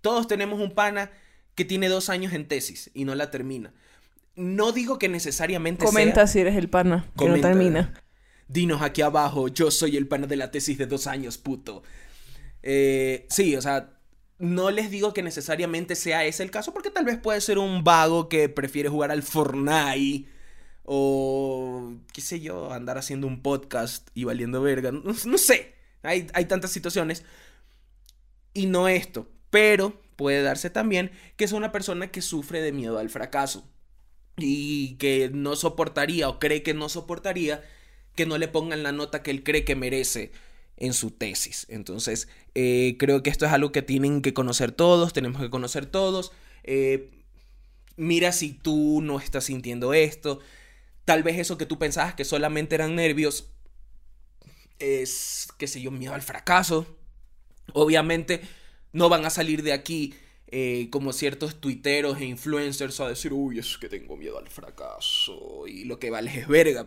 Todos 0.00 0.28
tenemos 0.28 0.60
un 0.60 0.74
pana 0.74 1.10
que 1.56 1.64
tiene 1.64 1.88
dos 1.88 2.08
años 2.08 2.32
en 2.32 2.46
tesis 2.46 2.90
y 2.94 3.04
no 3.04 3.14
la 3.14 3.30
termina. 3.30 3.74
No 4.36 4.72
digo 4.72 4.98
que 4.98 5.08
necesariamente 5.08 5.84
Comenta 5.84 6.26
si 6.26 6.40
eres 6.40 6.56
el 6.56 6.68
pana 6.68 7.10
que 7.18 7.28
no 7.28 7.40
termina. 7.40 7.94
Dinos 8.48 8.82
aquí 8.82 9.02
abajo, 9.02 9.48
yo 9.48 9.70
soy 9.70 9.96
el 9.96 10.06
pana 10.06 10.26
de 10.26 10.36
la 10.36 10.50
tesis 10.50 10.78
de 10.78 10.86
dos 10.86 11.06
años, 11.06 11.38
puto. 11.38 11.82
Eh, 12.62 13.26
sí, 13.28 13.56
o 13.56 13.62
sea, 13.62 13.96
no 14.38 14.70
les 14.70 14.90
digo 14.90 15.14
que 15.14 15.22
necesariamente 15.22 15.94
sea 15.94 16.24
ese 16.24 16.42
el 16.42 16.50
caso, 16.50 16.72
porque 16.72 16.90
tal 16.90 17.04
vez 17.04 17.18
puede 17.18 17.40
ser 17.40 17.58
un 17.58 17.82
vago 17.82 18.28
que 18.28 18.48
prefiere 18.48 18.88
jugar 18.88 19.10
al 19.10 19.22
Fortnite. 19.22 20.28
O, 20.84 21.94
qué 22.12 22.20
sé 22.20 22.40
yo, 22.40 22.72
andar 22.72 22.98
haciendo 22.98 23.26
un 23.26 23.42
podcast 23.42 24.08
y 24.14 24.24
valiendo 24.24 24.60
verga. 24.62 24.92
No, 24.92 25.38
sé. 25.38 25.74
Hay, 26.02 26.28
hay 26.34 26.44
tantas 26.44 26.70
situaciones. 26.70 27.24
Y 28.52 28.66
no 28.66 28.86
esto. 28.86 29.28
Pero 29.50 30.00
puede 30.14 30.42
darse 30.42 30.70
también 30.70 31.10
que 31.36 31.44
es 31.44 31.52
una 31.52 31.72
persona 31.72 32.08
que 32.08 32.22
sufre 32.22 32.60
de 32.60 32.72
miedo 32.72 32.98
al 32.98 33.10
fracaso. 33.10 33.68
Y 34.36 34.96
que 34.96 35.30
no 35.32 35.56
soportaría 35.56 36.28
o 36.28 36.38
cree 36.38 36.62
que 36.62 36.74
no 36.74 36.88
soportaría 36.88 37.64
que 38.14 38.26
no 38.26 38.38
le 38.38 38.48
pongan 38.48 38.82
la 38.82 38.92
nota 38.92 39.22
que 39.22 39.30
él 39.30 39.44
cree 39.44 39.64
que 39.64 39.76
merece 39.76 40.32
en 40.76 40.92
su 40.92 41.10
tesis. 41.10 41.66
Entonces, 41.68 42.28
eh, 42.54 42.96
creo 42.98 43.22
que 43.22 43.30
esto 43.30 43.46
es 43.46 43.52
algo 43.52 43.72
que 43.72 43.82
tienen 43.82 44.22
que 44.22 44.34
conocer 44.34 44.72
todos, 44.72 45.12
tenemos 45.12 45.40
que 45.40 45.50
conocer 45.50 45.86
todos. 45.86 46.32
Eh, 46.64 47.10
mira 47.96 48.32
si 48.32 48.52
tú 48.52 49.00
no 49.02 49.18
estás 49.20 49.44
sintiendo 49.44 49.94
esto. 49.94 50.40
tal 51.04 51.22
vez 51.22 51.38
eso 51.38 51.56
que 51.56 51.66
tú 51.66 51.78
pensabas 51.78 52.14
que 52.14 52.24
solamente 52.24 52.74
eran 52.74 52.96
nervios 52.96 53.50
es, 54.80 55.48
qué 55.58 55.68
sé 55.68 55.80
yo, 55.80 55.90
miedo 55.90 56.14
al 56.14 56.22
fracaso. 56.22 56.98
Obviamente 57.72 58.40
no 58.92 59.08
van 59.08 59.24
a 59.24 59.30
salir 59.30 59.62
de 59.62 59.72
aquí 59.72 60.14
eh, 60.48 60.88
como 60.90 61.12
ciertos 61.12 61.60
tuiteros 61.60 62.20
e 62.20 62.24
influencers 62.24 63.00
a 63.00 63.08
decir, 63.08 63.32
uy, 63.32 63.58
es 63.58 63.78
que 63.78 63.88
tengo 63.88 64.16
miedo 64.16 64.38
al 64.38 64.48
fracaso 64.48 65.66
y 65.66 65.84
lo 65.84 65.98
que 65.98 66.10
vale 66.10 66.40
es 66.40 66.48
verga. 66.48 66.86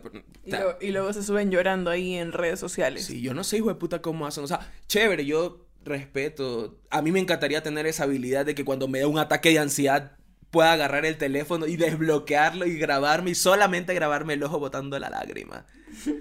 y, 0.80 0.86
y, 0.86 0.90
luego 0.92 1.12
se 1.12 1.22
suben 1.22 1.50
llorando 1.50 1.90
ahí 1.90 2.14
en 2.14 2.32
redes 2.32 2.58
sociales. 2.58 3.04
Sí, 3.04 3.20
yo 3.20 3.34
no 3.34 3.44
sé, 3.44 3.58
hijo 3.58 3.68
de 3.68 3.74
puta, 3.74 4.00
cómo 4.00 4.26
hacen. 4.26 4.44
O 4.44 4.46
sea, 4.46 4.72
chévere, 4.88 5.26
yo 5.26 5.66
respeto. 5.84 6.78
A 6.90 7.02
mí 7.02 7.12
me 7.12 7.20
encantaría 7.20 7.62
tener 7.62 7.86
esa 7.86 8.04
habilidad 8.04 8.46
de 8.46 8.54
que 8.54 8.64
cuando 8.64 8.88
me 8.88 9.00
da 9.00 9.06
un 9.06 9.18
ataque 9.18 9.50
de 9.50 9.58
ansiedad 9.58 10.16
pueda 10.50 10.72
agarrar 10.72 11.06
el 11.06 11.16
teléfono 11.16 11.66
y 11.66 11.76
desbloquearlo 11.76 12.66
y 12.66 12.76
grabarme 12.76 13.30
y 13.30 13.34
solamente 13.34 13.94
grabarme 13.94 14.34
el 14.34 14.42
ojo 14.42 14.58
botando 14.58 14.98
la 14.98 15.10
lágrima. 15.10 15.66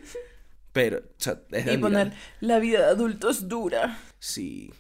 Pero, 0.72 1.00
o 1.00 1.01
sea, 1.17 1.41
es 1.51 1.74
Y 1.74 1.77
poner, 1.77 2.13
la 2.41 2.60
vida 2.60 2.79
de 2.79 2.86
adulto 2.86 3.29
es 3.29 3.48
dura. 3.48 4.00
Sí. 4.19 4.72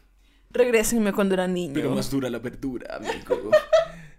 Regrésenme 0.51 1.13
cuando 1.13 1.35
era 1.35 1.47
niño. 1.47 1.73
Pero 1.73 1.91
más 1.91 2.09
dura 2.09 2.29
la 2.29 2.39
verdura, 2.39 2.95
amigo. 2.95 3.51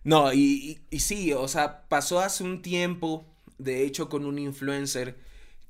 no, 0.04 0.32
y, 0.32 0.80
y, 0.90 1.00
sí, 1.00 1.32
o 1.32 1.48
sea, 1.48 1.88
pasó 1.88 2.20
hace 2.20 2.44
un 2.44 2.62
tiempo, 2.62 3.26
de 3.58 3.84
hecho, 3.84 4.08
con 4.08 4.24
un 4.24 4.38
influencer 4.38 5.16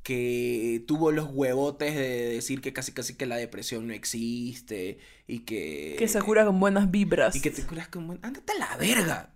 que 0.03 0.83
tuvo 0.87 1.13
los 1.13 1.29
huevotes 1.31 1.95
de 1.95 2.35
decir 2.35 2.61
que 2.61 2.73
casi 2.73 2.93
casi 2.93 3.15
que 3.15 3.27
la 3.27 3.37
depresión 3.37 3.87
no 3.87 3.93
existe 3.93 4.99
y 5.27 5.41
que... 5.41 5.97
Que 5.99 6.09
se 6.09 6.21
cura 6.23 6.45
con 6.45 6.59
buenas 6.59 6.91
vibras. 6.91 7.37
Y 7.37 7.41
que 7.41 7.51
te 7.51 7.63
curas 7.63 7.89
con 7.89 8.07
buenas... 8.07 8.25
Ándate 8.25 8.53
a 8.53 8.59
la 8.59 8.77
verga. 8.77 9.35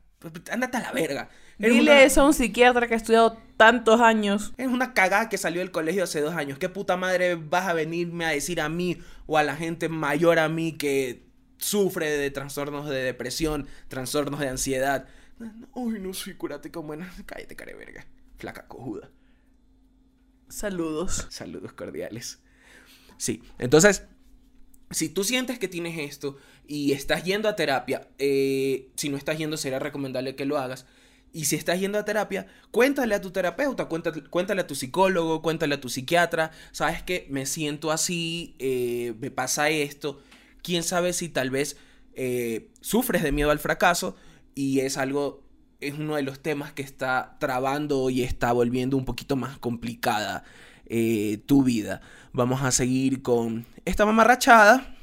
Ándate 0.50 0.76
a 0.78 0.80
la 0.80 0.92
verga. 0.92 1.30
Dile 1.58 2.04
eso 2.04 2.22
a 2.22 2.26
un 2.26 2.34
psiquiatra 2.34 2.88
que 2.88 2.94
ha 2.94 2.96
estudiado 2.96 3.38
tantos 3.56 4.00
años. 4.00 4.52
Es 4.56 4.66
una 4.66 4.94
cagada 4.94 5.28
que 5.28 5.38
salió 5.38 5.60
del 5.60 5.70
colegio 5.70 6.04
hace 6.04 6.20
dos 6.20 6.34
años. 6.34 6.58
¿Qué 6.58 6.68
puta 6.68 6.96
madre 6.96 7.36
vas 7.36 7.66
a 7.66 7.72
venirme 7.72 8.24
a 8.24 8.30
decir 8.30 8.60
a 8.60 8.68
mí 8.68 8.98
o 9.26 9.38
a 9.38 9.42
la 9.42 9.56
gente 9.56 9.88
mayor 9.88 10.38
a 10.38 10.48
mí 10.48 10.72
que 10.72 11.24
sufre 11.58 12.10
de 12.10 12.30
trastornos 12.30 12.88
de 12.88 13.02
depresión, 13.02 13.68
trastornos 13.88 14.40
de 14.40 14.48
ansiedad? 14.48 15.06
Uy, 15.74 16.00
no 16.00 16.12
soy 16.12 16.34
curate 16.34 16.70
con 16.70 16.86
buena. 16.86 17.12
Cállate, 17.26 17.56
care 17.56 17.74
verga. 17.74 18.06
Flaca 18.38 18.66
cojuda. 18.66 19.10
Saludos. 20.48 21.26
Saludos 21.30 21.72
cordiales. 21.72 22.40
Sí, 23.16 23.42
entonces, 23.58 24.04
si 24.90 25.08
tú 25.08 25.24
sientes 25.24 25.58
que 25.58 25.68
tienes 25.68 25.98
esto 25.98 26.36
y 26.66 26.92
estás 26.92 27.24
yendo 27.24 27.48
a 27.48 27.56
terapia, 27.56 28.08
eh, 28.18 28.90
si 28.96 29.08
no 29.08 29.16
estás 29.16 29.38
yendo, 29.38 29.56
será 29.56 29.78
recomendable 29.78 30.34
que 30.34 30.44
lo 30.44 30.58
hagas 30.58 30.86
y 31.34 31.46
si 31.46 31.56
estás 31.56 31.80
yendo 31.80 31.98
a 31.98 32.04
terapia, 32.04 32.46
cuéntale 32.70 33.12
a 33.12 33.20
tu 33.20 33.32
terapeuta, 33.32 33.86
cuéntale, 33.86 34.22
cuéntale 34.22 34.60
a 34.60 34.66
tu 34.68 34.76
psicólogo, 34.76 35.42
cuéntale 35.42 35.74
a 35.74 35.80
tu 35.80 35.88
psiquiatra, 35.88 36.52
sabes 36.70 37.02
que 37.02 37.26
me 37.28 37.44
siento 37.44 37.90
así, 37.90 38.54
eh, 38.60 39.14
me 39.18 39.32
pasa 39.32 39.68
esto, 39.68 40.22
quién 40.62 40.84
sabe 40.84 41.12
si 41.12 41.28
tal 41.28 41.50
vez 41.50 41.76
eh, 42.14 42.70
sufres 42.80 43.24
de 43.24 43.32
miedo 43.32 43.50
al 43.50 43.58
fracaso 43.58 44.14
y 44.54 44.78
es 44.80 44.96
algo, 44.96 45.42
es 45.80 45.94
uno 45.94 46.14
de 46.14 46.22
los 46.22 46.40
temas 46.40 46.72
que 46.72 46.82
está 46.82 47.36
trabando 47.40 48.10
y 48.10 48.22
está 48.22 48.52
volviendo 48.52 48.96
un 48.96 49.04
poquito 49.04 49.34
más 49.34 49.58
complicada 49.58 50.44
eh, 50.86 51.42
tu 51.46 51.64
vida. 51.64 52.00
Vamos 52.32 52.62
a 52.62 52.70
seguir 52.70 53.22
con 53.22 53.66
esta 53.84 54.06
mamarrachada 54.06 54.96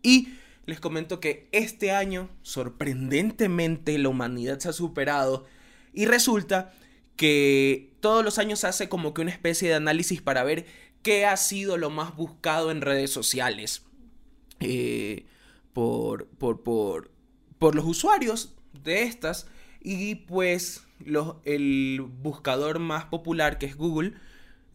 y 0.00 0.28
les 0.64 0.78
comento 0.78 1.18
que 1.18 1.48
este 1.50 1.90
año, 1.90 2.28
sorprendentemente, 2.42 3.98
la 3.98 4.10
humanidad 4.10 4.60
se 4.60 4.68
ha 4.68 4.72
superado 4.72 5.44
y 5.92 6.06
resulta 6.06 6.72
que 7.16 7.92
todos 8.00 8.24
los 8.24 8.38
años 8.38 8.64
hace 8.64 8.88
como 8.88 9.14
que 9.14 9.20
una 9.20 9.30
especie 9.30 9.68
de 9.68 9.74
análisis 9.74 10.22
para 10.22 10.44
ver 10.44 10.66
qué 11.02 11.26
ha 11.26 11.36
sido 11.36 11.76
lo 11.76 11.90
más 11.90 12.16
buscado 12.16 12.70
en 12.70 12.80
redes 12.80 13.10
sociales 13.10 13.84
eh, 14.60 15.26
por, 15.72 16.26
por, 16.26 16.62
por, 16.62 17.10
por, 17.58 17.74
los 17.74 17.84
usuarios 17.84 18.54
de 18.84 19.02
estas. 19.02 19.46
Y 19.82 20.14
pues 20.14 20.84
los, 21.04 21.36
el 21.44 22.00
buscador 22.00 22.78
más 22.78 23.06
popular, 23.06 23.58
que 23.58 23.66
es 23.66 23.76
Google, 23.76 24.14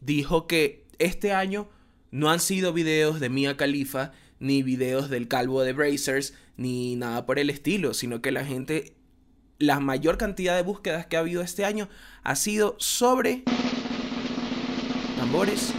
dijo 0.02 0.48
que 0.48 0.86
este 1.00 1.32
año 1.32 1.70
no 2.12 2.30
han 2.30 2.40
sido 2.40 2.74
videos 2.74 3.20
de 3.20 3.30
Mia 3.30 3.56
Khalifa, 3.58 4.12
ni 4.40 4.64
videos 4.64 5.10
del 5.10 5.28
calvo 5.28 5.64
de 5.64 5.74
Brazers, 5.74 6.34
ni 6.58 6.96
nada 6.96 7.26
por 7.26 7.40
el 7.40 7.50
estilo, 7.50 7.94
sino 7.94 8.22
que 8.22 8.32
la 8.32 8.46
gente 8.46 8.97
la 9.60 9.80
mayor 9.80 10.18
cantidad 10.18 10.56
de 10.56 10.62
búsquedas 10.62 11.08
que 11.08 11.18
ha 11.18 11.22
habido 11.22 11.42
este 11.42 11.66
año 11.66 11.90
ha 12.24 12.36
sido 12.36 12.76
sobre 12.80 13.44
tambores. 15.18 15.74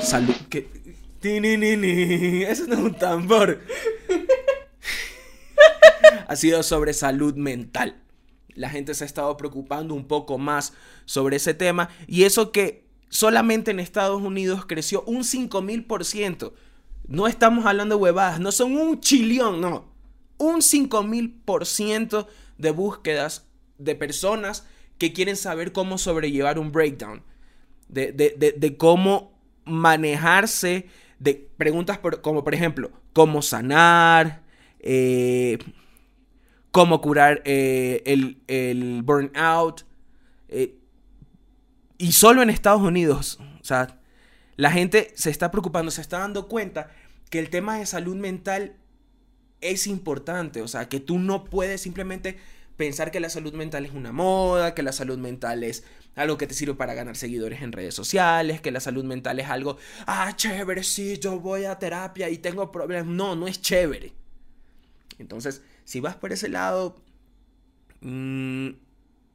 Salud. 0.00 0.34
Que... 0.48 0.84
Eso 1.22 2.66
no 2.66 2.74
es 2.74 2.80
un 2.80 2.94
tambor. 2.94 3.60
ha 6.28 6.36
sido 6.36 6.62
sobre 6.62 6.92
salud 6.92 7.34
mental. 7.34 8.02
La 8.54 8.68
gente 8.68 8.94
se 8.94 9.04
ha 9.04 9.06
estado 9.06 9.34
preocupando 9.38 9.94
un 9.94 10.06
poco 10.06 10.36
más 10.36 10.74
sobre 11.06 11.36
ese 11.36 11.54
tema. 11.54 11.88
Y 12.06 12.24
eso 12.24 12.52
que 12.52 12.86
solamente 13.08 13.70
en 13.70 13.80
Estados 13.80 14.20
Unidos 14.20 14.66
creció 14.66 15.02
un 15.06 15.22
5000%. 15.22 16.52
No 17.08 17.26
estamos 17.26 17.64
hablando 17.64 17.96
de 17.96 18.02
huevadas, 18.02 18.38
no 18.38 18.52
son 18.52 18.76
un 18.76 19.00
chillón, 19.00 19.60
no 19.60 19.93
un 20.38 20.60
5000% 20.60 22.26
de 22.58 22.70
búsquedas 22.70 23.46
de 23.78 23.94
personas 23.94 24.66
que 24.98 25.12
quieren 25.12 25.36
saber 25.36 25.72
cómo 25.72 25.98
sobrellevar 25.98 26.58
un 26.58 26.72
breakdown, 26.72 27.22
de, 27.88 28.76
cómo 28.78 29.38
manejarse, 29.64 30.88
de 31.18 31.48
preguntas 31.56 31.98
como 32.22 32.44
por 32.44 32.54
ejemplo, 32.54 32.90
cómo 33.12 33.42
sanar, 33.42 34.42
eh, 34.80 35.58
cómo 36.70 37.00
curar 37.00 37.42
eh, 37.44 38.02
el, 38.04 39.02
burnout. 39.02 39.86
Eh, 40.48 40.78
y 41.98 42.12
solo 42.12 42.42
en 42.42 42.50
Estados 42.50 42.82
Unidos, 42.82 43.38
o 43.60 43.64
sea, 43.64 44.00
la 44.56 44.70
gente 44.70 45.12
se 45.14 45.30
está 45.30 45.50
preocupando, 45.50 45.90
se 45.90 46.00
está 46.00 46.18
dando 46.18 46.48
cuenta 46.48 46.90
que 47.30 47.38
el 47.38 47.50
tema 47.50 47.78
de 47.78 47.86
salud 47.86 48.16
mental 48.16 48.76
es 49.70 49.86
importante. 49.86 50.62
O 50.62 50.68
sea, 50.68 50.88
que 50.88 51.00
tú 51.00 51.18
no 51.18 51.44
puedes 51.44 51.80
simplemente 51.80 52.38
pensar 52.76 53.10
que 53.10 53.20
la 53.20 53.30
salud 53.30 53.54
mental 53.54 53.86
es 53.86 53.92
una 53.92 54.12
moda, 54.12 54.74
que 54.74 54.82
la 54.82 54.92
salud 54.92 55.18
mental 55.18 55.62
es 55.64 55.84
algo 56.16 56.38
que 56.38 56.46
te 56.46 56.54
sirve 56.54 56.74
para 56.74 56.94
ganar 56.94 57.16
seguidores 57.16 57.62
en 57.62 57.72
redes 57.72 57.94
sociales, 57.94 58.60
que 58.60 58.70
la 58.70 58.80
salud 58.80 59.04
mental 59.04 59.40
es 59.40 59.48
algo, 59.48 59.78
ah, 60.06 60.32
chévere, 60.36 60.82
sí, 60.82 61.18
yo 61.18 61.40
voy 61.40 61.64
a 61.64 61.78
terapia 61.78 62.28
y 62.30 62.38
tengo 62.38 62.70
problemas. 62.70 63.06
No, 63.06 63.36
no 63.36 63.46
es 63.46 63.60
chévere. 63.60 64.12
Entonces, 65.18 65.62
si 65.84 66.00
vas 66.00 66.16
por 66.16 66.32
ese 66.32 66.48
lado, 66.48 66.96
mmm, 68.00 68.70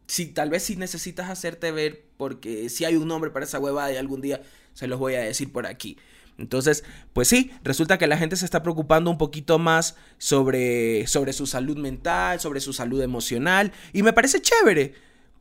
si 0.07 0.27
tal 0.27 0.49
vez 0.49 0.63
si 0.63 0.75
necesitas 0.75 1.29
hacerte 1.29 1.71
ver, 1.71 2.05
porque 2.17 2.69
si 2.69 2.85
hay 2.85 2.95
un 2.95 3.07
nombre 3.07 3.31
para 3.31 3.45
esa 3.45 3.59
huevada 3.59 3.91
y 3.93 3.97
algún 3.97 4.21
día 4.21 4.41
se 4.73 4.87
los 4.87 4.99
voy 4.99 5.15
a 5.15 5.21
decir 5.21 5.51
por 5.51 5.65
aquí. 5.67 5.97
Entonces, 6.39 6.83
pues 7.13 7.27
sí, 7.27 7.51
resulta 7.63 7.97
que 7.97 8.07
la 8.07 8.17
gente 8.17 8.35
se 8.35 8.45
está 8.45 8.63
preocupando 8.63 9.11
un 9.11 9.17
poquito 9.17 9.59
más 9.59 9.95
sobre, 10.17 11.05
sobre 11.07 11.33
su 11.33 11.45
salud 11.45 11.77
mental, 11.77 12.39
sobre 12.39 12.61
su 12.61 12.73
salud 12.73 13.01
emocional, 13.01 13.71
y 13.93 14.03
me 14.03 14.13
parece 14.13 14.41
chévere, 14.41 14.93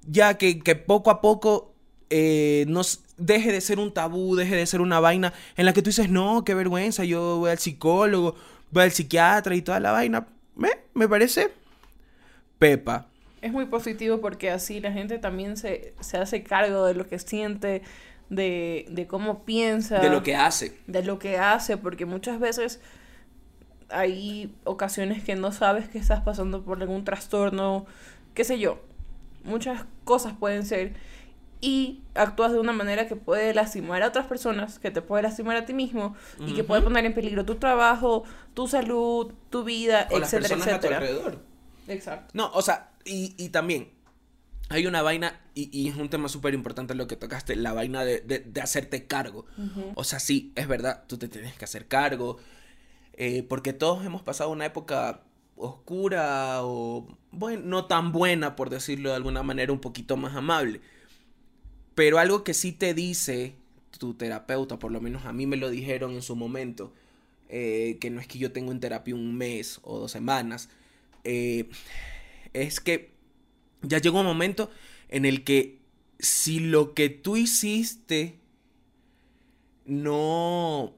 ya 0.06 0.34
que, 0.34 0.54
poco 0.74 1.10
a 1.10 1.20
poco 1.20 1.74
eh, 2.10 2.64
nos 2.68 3.00
deje 3.16 3.52
de 3.52 3.60
ser 3.60 3.78
un 3.78 3.92
tabú, 3.92 4.36
deje 4.36 4.56
de 4.56 4.66
ser 4.66 4.80
una 4.80 5.00
vaina 5.00 5.32
en 5.56 5.66
la 5.66 5.72
que 5.72 5.82
tú 5.82 5.90
dices, 5.90 6.10
no, 6.10 6.44
qué 6.44 6.54
vergüenza, 6.54 7.04
yo 7.04 7.38
voy 7.38 7.50
al 7.50 7.58
psicólogo, 7.58 8.34
voy 8.70 8.84
al 8.84 8.92
psiquiatra 8.92 9.54
y 9.54 9.62
toda 9.62 9.80
la 9.80 9.92
vaina. 9.92 10.26
Me, 10.56 10.70
me 10.94 11.08
parece 11.08 11.50
pepa. 12.58 13.06
Es 13.40 13.52
muy 13.52 13.66
positivo 13.66 14.20
porque 14.20 14.50
así 14.50 14.80
la 14.80 14.92
gente 14.92 15.18
también 15.18 15.56
se, 15.56 15.94
se 16.00 16.16
hace 16.16 16.42
cargo 16.42 16.86
de 16.86 16.94
lo 16.94 17.06
que 17.06 17.18
siente, 17.18 17.82
de, 18.30 18.86
de 18.90 19.06
cómo 19.06 19.44
piensa. 19.44 19.98
De 19.98 20.10
lo 20.10 20.22
que 20.22 20.36
hace. 20.36 20.78
De 20.86 21.02
lo 21.02 21.18
que 21.18 21.38
hace, 21.38 21.76
porque 21.76 22.06
muchas 22.06 22.38
veces 22.40 22.80
hay 23.90 24.54
ocasiones 24.64 25.24
que 25.24 25.34
no 25.34 25.52
sabes 25.52 25.88
que 25.88 25.98
estás 25.98 26.20
pasando 26.20 26.62
por 26.62 26.80
algún 26.80 27.04
trastorno, 27.04 27.86
qué 28.34 28.44
sé 28.44 28.58
yo. 28.58 28.80
Muchas 29.44 29.84
cosas 30.04 30.34
pueden 30.38 30.64
ser 30.66 30.94
y 31.60 32.02
actúas 32.14 32.52
de 32.52 32.60
una 32.60 32.72
manera 32.72 33.08
que 33.08 33.16
puede 33.16 33.52
lastimar 33.54 34.02
a 34.02 34.08
otras 34.08 34.26
personas, 34.26 34.78
que 34.78 34.90
te 34.90 35.02
puede 35.02 35.22
lastimar 35.22 35.56
a 35.56 35.64
ti 35.64 35.74
mismo 35.74 36.14
y 36.46 36.54
que 36.54 36.64
puede 36.64 36.82
poner 36.82 37.04
en 37.04 37.14
peligro 37.14 37.44
tu 37.44 37.56
trabajo, 37.56 38.24
tu 38.54 38.68
salud, 38.68 39.32
tu 39.50 39.64
vida, 39.64 40.06
etcétera, 40.10 40.56
etcétera. 40.56 40.96
alrededor. 40.98 41.38
Exacto. 41.88 42.30
No, 42.34 42.50
o 42.52 42.62
sea, 42.62 42.90
y, 43.04 43.34
y 43.38 43.48
también 43.48 43.90
hay 44.68 44.86
una 44.86 45.02
vaina, 45.02 45.40
y, 45.54 45.88
es 45.88 45.96
un 45.96 46.08
tema 46.08 46.28
súper 46.28 46.54
importante 46.54 46.94
lo 46.94 47.06
que 47.06 47.16
tocaste, 47.16 47.56
la 47.56 47.72
vaina 47.72 48.04
de, 48.04 48.44
hacerte 48.62 49.06
cargo. 49.06 49.46
O 49.94 50.04
sea, 50.04 50.20
sí, 50.20 50.52
es 50.56 50.68
verdad, 50.68 51.04
tú 51.06 51.16
te 51.16 51.28
tienes 51.28 51.54
que 51.54 51.64
hacer 51.64 51.88
cargo, 51.88 52.38
eh, 53.14 53.42
porque 53.42 53.72
todos 53.72 54.04
hemos 54.04 54.22
pasado 54.22 54.50
una 54.50 54.66
época 54.66 55.22
oscura 55.56 56.58
o, 56.62 57.08
bueno, 57.32 57.62
no 57.64 57.86
tan 57.86 58.12
buena, 58.12 58.56
por 58.56 58.70
decirlo 58.70 59.10
de 59.10 59.16
alguna 59.16 59.42
manera, 59.42 59.72
un 59.72 59.80
poquito 59.80 60.16
más 60.16 60.36
amable. 60.36 60.80
Pero 61.94 62.18
algo 62.18 62.44
que 62.44 62.54
sí 62.54 62.72
te 62.72 62.94
dice 62.94 63.54
tu 63.98 64.14
terapeuta, 64.14 64.78
por 64.78 64.92
lo 64.92 65.00
menos 65.00 65.24
a 65.24 65.32
mí 65.32 65.46
me 65.46 65.56
lo 65.56 65.70
dijeron 65.70 66.12
en 66.12 66.22
su 66.22 66.36
momento, 66.36 66.92
eh, 67.48 67.96
que 68.00 68.10
no 68.10 68.20
es 68.20 68.26
que 68.26 68.38
yo 68.38 68.52
tengo 68.52 68.70
en 68.70 68.80
terapia 68.80 69.14
un 69.14 69.34
mes 69.36 69.80
o 69.82 69.98
dos 69.98 70.12
semanas, 70.12 70.68
eh, 71.24 71.68
es 72.52 72.80
que 72.80 73.17
ya 73.82 73.98
llegó 73.98 74.20
un 74.20 74.26
momento 74.26 74.70
en 75.08 75.24
el 75.24 75.44
que 75.44 75.78
si 76.18 76.60
lo 76.60 76.94
que 76.94 77.08
tú 77.08 77.36
hiciste 77.36 78.40
no, 79.84 80.94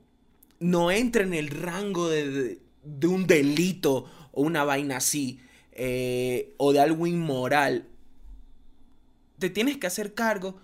no 0.59 0.91
entra 0.91 1.23
en 1.23 1.35
el 1.35 1.49
rango 1.49 2.09
de, 2.09 2.59
de 2.83 3.07
un 3.07 3.27
delito 3.27 4.11
o 4.33 4.43
una 4.43 4.65
vaina 4.65 4.97
así, 4.97 5.41
eh, 5.73 6.55
o 6.59 6.73
de 6.73 6.81
algo 6.81 7.07
inmoral, 7.07 7.87
te 9.39 9.51
tienes 9.51 9.79
que 9.79 9.87
hacer 9.87 10.15
cargo, 10.15 10.61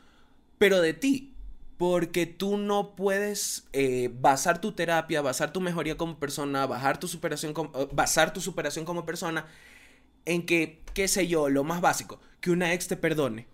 pero 0.59 0.81
de 0.81 0.95
ti. 0.95 1.33
Porque 1.79 2.25
tú 2.25 2.57
no 2.57 2.97
puedes 2.97 3.69
eh, 3.75 4.11
basar 4.21 4.63
tu 4.63 4.73
terapia, 4.73 5.21
basar 5.21 5.53
tu 5.53 5.61
mejoría 5.61 5.99
como 5.99 6.19
persona, 6.19 6.67
basar 6.67 6.99
tu 6.99 7.07
superación 7.07 7.53
eh, 7.75 7.89
basar 7.93 8.33
tu 8.33 8.41
superación 8.41 8.87
como 8.87 9.05
persona 9.05 9.45
en 10.27 10.45
que, 10.45 10.83
qué 10.93 11.09
sé 11.09 11.27
yo, 11.27 11.49
lo 11.49 11.65
más 11.65 11.81
básico, 11.81 12.21
que 12.41 12.51
una 12.51 12.73
ex 12.75 12.89
te 12.89 12.97
perdone. 12.97 13.47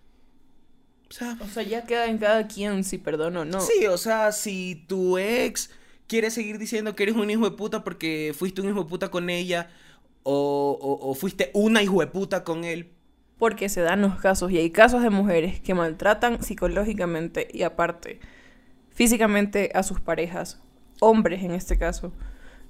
O 1.09 1.13
sea, 1.13 1.37
o 1.39 1.47
sea, 1.47 1.63
ya 1.63 1.85
queda 1.85 2.07
en 2.07 2.17
cada 2.17 2.47
quien 2.47 2.83
si 2.83 2.97
perdona 2.97 3.41
o 3.41 3.45
no. 3.45 3.61
Sí, 3.61 3.85
o 3.87 3.97
sea, 3.97 4.31
si 4.31 4.83
tu 4.87 5.17
ex 5.17 5.69
quiere 6.07 6.31
seguir 6.31 6.57
diciendo 6.57 6.95
que 6.95 7.03
eres 7.03 7.15
un 7.15 7.29
hijo 7.29 7.49
de 7.49 7.55
puta 7.55 7.83
porque 7.83 8.33
fuiste 8.37 8.61
un 8.61 8.69
hijo 8.69 8.83
de 8.83 8.89
puta 8.89 9.09
con 9.09 9.29
ella 9.29 9.69
o, 10.23 10.77
o, 10.81 11.09
o 11.09 11.13
fuiste 11.13 11.51
una 11.53 11.81
hijo 11.83 11.99
de 11.99 12.07
puta 12.07 12.43
con 12.43 12.63
él, 12.63 12.91
porque 13.37 13.69
se 13.69 13.81
dan 13.81 14.01
los 14.01 14.19
casos 14.19 14.51
y 14.51 14.57
hay 14.57 14.71
casos 14.71 15.03
de 15.03 15.09
mujeres 15.09 15.59
que 15.59 15.73
maltratan 15.73 16.41
psicológicamente 16.41 17.47
y 17.51 17.63
aparte 17.63 18.19
físicamente 18.89 19.71
a 19.73 19.83
sus 19.83 19.99
parejas, 19.99 20.61
hombres 20.99 21.43
en 21.43 21.51
este 21.51 21.77
caso. 21.77 22.13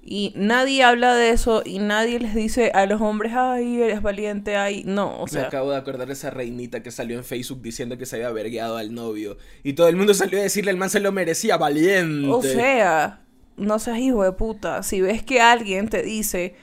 Y 0.06 0.34
nadie 0.36 0.84
habla 0.84 1.16
de 1.16 1.30
eso 1.30 1.62
y 1.66 1.80
nadie 1.80 2.20
les 2.20 2.36
dice 2.36 2.72
a 2.74 2.86
los 2.86 3.00
hombres, 3.02 3.32
ay, 3.36 3.82
eres 3.82 4.02
valiente, 4.02 4.58
ay, 4.58 4.84
no, 4.86 5.22
o 5.22 5.28
sea. 5.28 5.42
Me 5.42 5.48
acabo 5.48 5.72
de 5.72 5.78
acordar 5.78 6.08
de 6.08 6.14
esa 6.14 6.30
reinita 6.30 6.84
que 6.84 6.92
salió 6.92 7.18
en 7.18 7.24
Facebook 7.24 7.62
diciendo 7.62 7.98
que 7.98 8.06
se 8.06 8.18
había 8.18 8.30
vergueado 8.32 8.76
al 8.76 8.94
novio. 8.94 9.38
Y 9.64 9.74
todo 9.74 9.88
el 9.88 9.96
mundo 9.96 10.14
salió 10.14 10.40
a 10.40 10.44
decirle, 10.44 10.72
el 10.72 10.78
man 10.78 10.90
se 10.90 11.00
lo 11.00 11.14
merecía, 11.14 11.56
valiente. 11.56 12.28
O 12.28 12.42
sea, 12.42 13.22
no 13.56 13.80
seas 13.80 14.00
hijo 14.00 14.24
de 14.24 14.34
puta. 14.34 14.84
Si 14.84 15.00
ves 15.00 15.24
que 15.24 15.40
alguien 15.40 15.88
te 15.88 16.04
dice, 16.04 16.56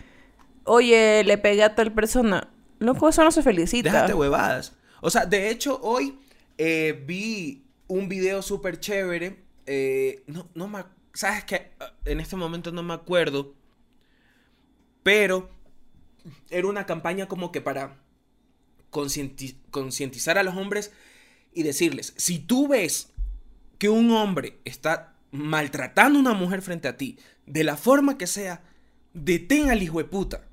oye, 0.64 1.24
le 1.24 1.38
pegué 1.38 1.62
a 1.62 1.74
tal 1.74 1.92
persona, 1.92 2.50
Loco, 2.80 3.08
eso 3.10 3.22
no 3.22 3.30
se 3.30 3.42
felicita. 3.42 3.92
Déjate 3.92 4.14
huevadas. 4.14 4.74
O 5.02 5.10
sea, 5.10 5.26
de 5.26 5.50
hecho, 5.50 5.78
hoy 5.82 6.18
eh, 6.56 7.04
vi 7.06 7.62
un 7.86 8.08
video 8.08 8.42
súper 8.42 8.80
chévere. 8.80 9.44
Eh, 9.66 10.22
no, 10.26 10.48
no 10.54 10.66
me... 10.66 10.84
¿Sabes 11.12 11.44
qué? 11.44 11.72
En 12.04 12.20
este 12.20 12.36
momento 12.36 12.72
no 12.72 12.82
me 12.82 12.94
acuerdo. 12.94 13.54
Pero 15.02 15.50
era 16.50 16.68
una 16.68 16.86
campaña 16.86 17.26
como 17.26 17.52
que 17.52 17.60
para 17.60 18.02
concientizar 18.90 20.36
a 20.36 20.42
los 20.42 20.56
hombres 20.56 20.92
y 21.52 21.62
decirles, 21.62 22.12
si 22.16 22.38
tú 22.38 22.68
ves 22.68 23.12
que 23.78 23.88
un 23.88 24.10
hombre 24.10 24.60
está 24.64 25.16
maltratando 25.30 26.18
a 26.18 26.22
una 26.22 26.34
mujer 26.34 26.60
frente 26.60 26.88
a 26.88 26.96
ti, 26.96 27.18
de 27.46 27.64
la 27.64 27.76
forma 27.76 28.18
que 28.18 28.26
sea, 28.26 28.62
detén 29.14 29.70
al 29.70 29.82
hijo 29.82 29.98
de 29.98 30.04
puta. 30.04 30.48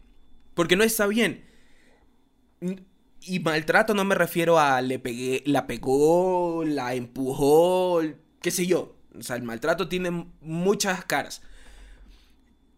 Porque 0.53 0.75
no 0.75 0.83
está 0.83 1.07
bien. 1.07 1.45
Y 3.21 3.39
maltrato 3.39 3.93
no 3.93 4.05
me 4.05 4.15
refiero 4.15 4.57
a 4.59 4.81
le 4.81 4.97
pegué, 4.97 5.43
la 5.45 5.67
pegó, 5.67 6.63
la 6.65 6.95
empujó, 6.95 8.01
qué 8.41 8.49
sé 8.49 8.65
yo. 8.65 8.96
O 9.17 9.23
sea, 9.23 9.35
el 9.35 9.43
maltrato 9.43 9.87
tiene 9.87 10.27
muchas 10.41 11.05
caras. 11.05 11.41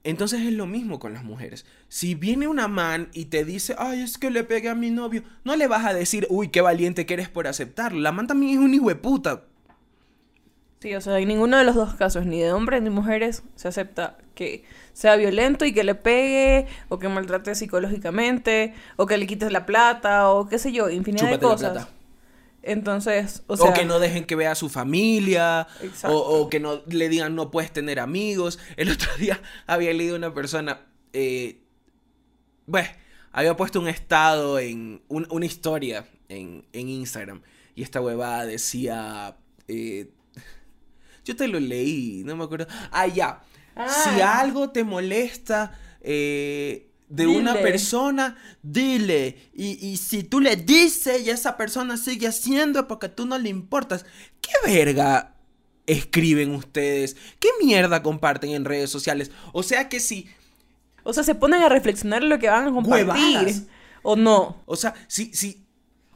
Entonces 0.04 0.42
es 0.42 0.54
lo 0.54 0.66
mismo 0.66 1.00
con 1.00 1.14
las 1.14 1.24
mujeres. 1.24 1.66
Si 1.90 2.16
viene 2.16 2.48
una 2.48 2.68
man 2.68 3.10
y 3.14 3.26
te 3.26 3.44
dice, 3.44 3.76
ay, 3.78 4.02
es 4.02 4.18
que 4.18 4.32
le 4.32 4.44
pegué 4.44 4.70
a 4.70 4.76
mi 4.76 4.92
novio, 4.92 5.24
no 5.44 5.56
le 5.56 5.68
vas 5.68 5.86
a 5.86 5.94
decir, 5.94 6.26
uy, 6.30 6.48
qué 6.48 6.62
valiente 6.62 7.06
que 7.06 7.16
eres 7.16 7.30
por 7.30 7.48
aceptarlo. 7.48 8.00
La 8.00 8.12
man 8.12 8.28
también 8.28 8.58
es 8.58 8.66
un 8.66 8.74
hijo 8.74 8.88
de 8.88 8.96
puta. 8.96 9.44
Sí, 10.80 10.96
o 10.96 11.02
sea, 11.02 11.20
en 11.20 11.28
ninguno 11.28 11.58
de 11.58 11.66
los 11.66 11.76
dos 11.76 11.96
casos, 11.96 12.26
ni 12.26 12.40
de 12.40 12.54
hombres 12.54 12.82
ni 12.82 12.90
mujeres, 12.90 13.44
se 13.56 13.68
acepta 13.68 14.18
que 14.34 14.64
sea 14.94 15.18
violento 15.18 15.66
y 15.66 15.74
que 15.74 15.84
le 15.84 15.94
pegue, 15.94 16.68
o 16.88 17.00
que 17.00 17.10
maltrate 17.10 17.54
psicológicamente, 17.54 18.74
o 18.96 19.06
que 19.06 19.18
le 19.18 19.28
quites 19.28 19.52
la 19.52 19.66
plata, 19.66 20.30
o 20.30 20.48
qué 20.48 20.58
sé 20.58 20.72
yo, 20.72 20.90
infinidad 20.90 21.30
de 21.30 21.40
cosas. 21.40 21.90
Entonces, 22.62 23.44
o 23.48 23.58
sea... 23.58 23.70
O 23.70 23.74
que 23.74 23.86
no 23.86 24.00
dejen 24.00 24.26
que 24.26 24.36
vea 24.36 24.52
a 24.52 24.56
su 24.56 24.70
familia, 24.70 25.68
o, 26.04 26.12
o, 26.14 26.50
que 26.50 26.60
no 26.60 26.82
le 26.88 27.10
digan 27.10 27.36
no 27.36 27.52
puedes 27.52 27.72
tener 27.72 28.00
amigos. 28.00 28.60
El 28.78 28.90
otro 28.92 29.10
día 29.18 29.42
había 29.68 29.94
leído 29.94 30.16
una 30.16 30.34
persona, 30.34 30.82
eh, 31.14 31.62
bueno, 32.66 32.90
había 33.32 33.56
puesto 33.56 33.80
un 33.80 33.88
estado 33.88 34.60
en, 34.60 35.02
una 35.08 35.46
historia 35.46 36.06
en, 36.28 36.66
en 36.74 36.90
Instagram, 36.90 37.42
y 37.76 37.84
esta 37.84 38.02
huevada 38.02 38.46
decía... 38.46 39.38
Eh, 39.68 40.10
yo 41.30 41.36
te 41.36 41.48
lo 41.48 41.60
leí, 41.60 42.24
no 42.26 42.36
me 42.36 42.44
acuerdo. 42.44 42.66
Ah, 42.92 43.06
ya. 43.06 43.44
Si 43.76 44.20
ah. 44.20 44.40
algo 44.40 44.72
te 44.72 44.84
molesta 44.84 45.78
eh, 46.02 46.89
de 47.10 47.28
una 47.28 47.56
persona, 47.56 48.38
dile. 48.62 49.50
Y, 49.54 49.86
y, 49.86 49.98
si 49.98 50.24
tú 50.24 50.40
le 50.40 50.56
dices 50.56 51.26
y 51.26 51.30
esa 51.30 51.58
persona 51.58 51.98
sigue 51.98 52.28
haciendo 52.28 52.88
porque 52.88 53.10
tú 53.10 53.26
no 53.26 53.38
le 53.38 53.50
importas, 53.50 54.06
¿qué 54.42 54.52
verga 54.66 55.36
escriben 55.88 56.54
ustedes? 56.54 57.18
¿Qué 57.40 57.50
mierda 57.62 58.04
comparten 58.04 58.52
en 58.52 58.66
redes 58.66 58.90
sociales? 58.90 59.32
O 59.52 59.64
sea 59.64 59.90
que 59.90 60.00
si... 60.00 60.28
O 61.04 61.14
sea, 61.14 61.24
se 61.24 61.34
ponen 61.34 61.64
a 61.64 61.70
reflexionar 61.70 62.24
lo 62.24 62.38
que 62.38 62.50
van 62.50 62.68
a 62.68 62.72
compartir. 62.72 63.68
¿O 64.04 64.16
no? 64.16 64.62
O 64.66 64.76
sea, 64.76 64.94
si, 65.08 65.34
si, 65.34 65.66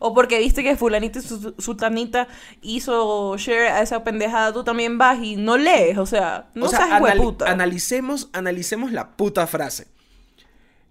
o 0.05 0.13
porque 0.13 0.37
viste 0.39 0.63
que 0.63 0.75
fulanita 0.75 1.19
y 1.19 1.21
su, 1.21 1.55
sultanita 1.57 2.27
hizo 2.61 3.37
share 3.37 3.67
a 3.67 3.81
esa 3.81 4.03
pendejada, 4.03 4.51
tú 4.51 4.63
también 4.63 4.97
vas 4.97 5.17
y 5.23 5.37
no 5.37 5.57
lees, 5.57 5.97
o 5.97 6.05
sea, 6.05 6.49
no 6.55 6.67
seas 6.67 7.01
Analicemos, 7.45 8.29
analicemos 8.33 8.91
la 8.91 9.15
puta 9.15 9.47
frase. 9.47 9.92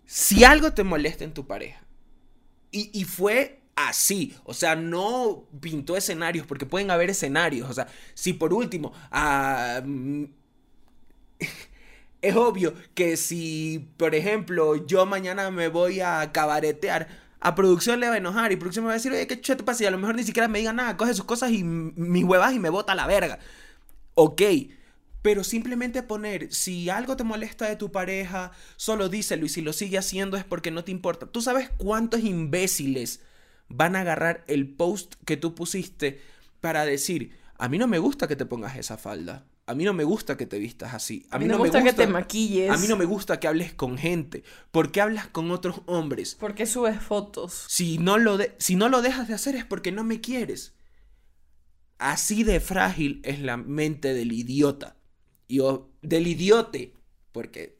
Si 0.06 0.44
algo 0.44 0.72
te 0.72 0.84
molesta 0.84 1.24
en 1.24 1.32
tu 1.32 1.46
pareja, 1.46 1.82
y, 2.74 3.04
fue 3.04 3.60
así, 3.76 4.34
o 4.44 4.54
sea, 4.54 4.76
no 4.76 5.44
pintó 5.60 5.94
escenarios, 5.96 6.46
porque 6.46 6.64
pueden 6.64 6.90
haber 6.90 7.10
escenarios, 7.10 7.68
o 7.68 7.72
sea, 7.74 7.86
si 8.14 8.32
por 8.32 8.54
último, 8.54 8.92
es 12.22 12.36
obvio 12.36 12.72
que 12.94 13.18
si, 13.18 13.90
por 13.98 14.14
ejemplo, 14.14 14.86
yo 14.86 15.04
mañana 15.04 15.50
me 15.50 15.68
voy 15.68 16.00
a 16.00 16.32
cabaretear, 16.32 17.08
a 17.40 17.54
producción 17.54 18.00
le 18.00 18.08
va 18.08 18.14
a 18.14 18.18
enojar 18.18 18.52
y 18.52 18.56
producción 18.56 18.84
me 18.84 18.88
va 18.88 18.92
a 18.94 18.96
decir, 18.96 19.12
oye, 19.12 19.26
qué 19.26 19.38
chulo 19.40 19.58
te 19.58 19.64
pasa 19.64 19.82
y 19.82 19.86
a 19.86 19.90
lo 19.90 19.98
mejor 19.98 20.14
ni 20.14 20.24
siquiera 20.24 20.48
me 20.48 20.60
diga 20.60 20.72
nada, 20.72 20.96
coge 20.96 21.12
sus 21.12 21.24
cosas 21.24 21.50
y 21.50 21.62
mis 21.64 22.24
huevas 22.24 22.54
y 22.54 22.58
me 22.60 22.70
bota 22.70 22.92
a 22.92 22.96
la 22.96 23.06
verga. 23.06 23.38
Ok, 24.14 24.40
pero 25.22 25.44
simplemente 25.44 26.02
poner, 26.02 26.52
si 26.52 26.90
algo 26.90 27.16
te 27.16 27.24
molesta 27.24 27.68
de 27.68 27.76
tu 27.76 27.92
pareja, 27.92 28.50
solo 28.76 29.08
díselo 29.08 29.46
y 29.46 29.48
si 29.48 29.62
lo 29.62 29.72
sigue 29.72 29.98
haciendo 29.98 30.36
es 30.36 30.44
porque 30.44 30.72
no 30.72 30.84
te 30.84 30.90
importa. 30.90 31.26
¿Tú 31.26 31.40
sabes 31.40 31.70
cuántos 31.78 32.20
imbéciles 32.20 33.20
van 33.68 33.96
a 33.96 34.00
agarrar 34.00 34.44
el 34.48 34.68
post 34.68 35.14
que 35.24 35.36
tú 35.36 35.54
pusiste 35.54 36.20
para 36.60 36.84
decir, 36.84 37.38
a 37.56 37.68
mí 37.68 37.78
no 37.78 37.86
me 37.86 37.98
gusta 37.98 38.26
que 38.26 38.36
te 38.36 38.46
pongas 38.46 38.76
esa 38.76 38.98
falda? 38.98 39.46
A 39.64 39.74
mí 39.74 39.84
no 39.84 39.94
me 39.94 40.02
gusta 40.02 40.36
que 40.36 40.44
te 40.44 40.58
vistas 40.58 40.92
así. 40.92 41.24
A 41.30 41.38
mí 41.38 41.44
no, 41.44 41.54
me 41.54 41.64
gusta, 41.64 41.84
que 41.84 41.92
te 41.92 42.08
maquilles. 42.08 42.68
A 42.68 42.76
mí 42.76 42.88
no 42.88 42.96
me 42.96 43.04
gusta 43.04 43.38
que 43.38 43.46
hables 43.46 43.72
con 43.72 43.96
gente. 43.96 44.42
¿Por 44.72 44.90
qué 44.90 45.00
hablas 45.00 45.28
con 45.28 45.52
otros 45.52 45.82
hombres? 45.86 46.34
¿Por 46.34 46.56
qué 46.56 46.66
subes 46.66 47.00
fotos? 47.00 47.64
Si 47.68 47.98
no 47.98 48.18
lo, 48.18 48.38
si 48.58 48.74
no 48.74 48.88
lo 48.88 49.02
dejas 49.02 49.28
de 49.28 49.34
hacer 49.34 49.54
es 49.54 49.64
porque 49.64 49.92
no 49.92 50.02
me 50.02 50.20
quieres. 50.20 50.74
Así 51.98 52.42
de 52.42 52.58
frágil 52.58 53.20
es 53.24 53.38
la 53.38 53.56
mente 53.56 54.14
del 54.14 54.32
idiota. 54.32 54.96
Y 55.52 55.60
del 56.00 56.26
idiote. 56.26 56.94
Porque 57.30 57.78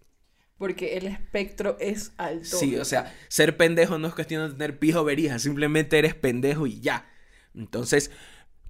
porque 0.58 0.96
el 0.96 1.06
espectro 1.06 1.76
es 1.80 2.12
alto. 2.18 2.56
Sí, 2.56 2.76
o 2.76 2.84
sea, 2.84 3.12
ser 3.28 3.56
pendejo 3.56 3.98
no 3.98 4.06
es 4.06 4.14
cuestión 4.14 4.46
de 4.46 4.52
tener 4.52 4.78
pijo 4.78 5.02
verija, 5.02 5.40
simplemente 5.40 5.98
eres 5.98 6.14
pendejo 6.14 6.68
y 6.68 6.78
ya. 6.80 7.10
Entonces, 7.52 8.12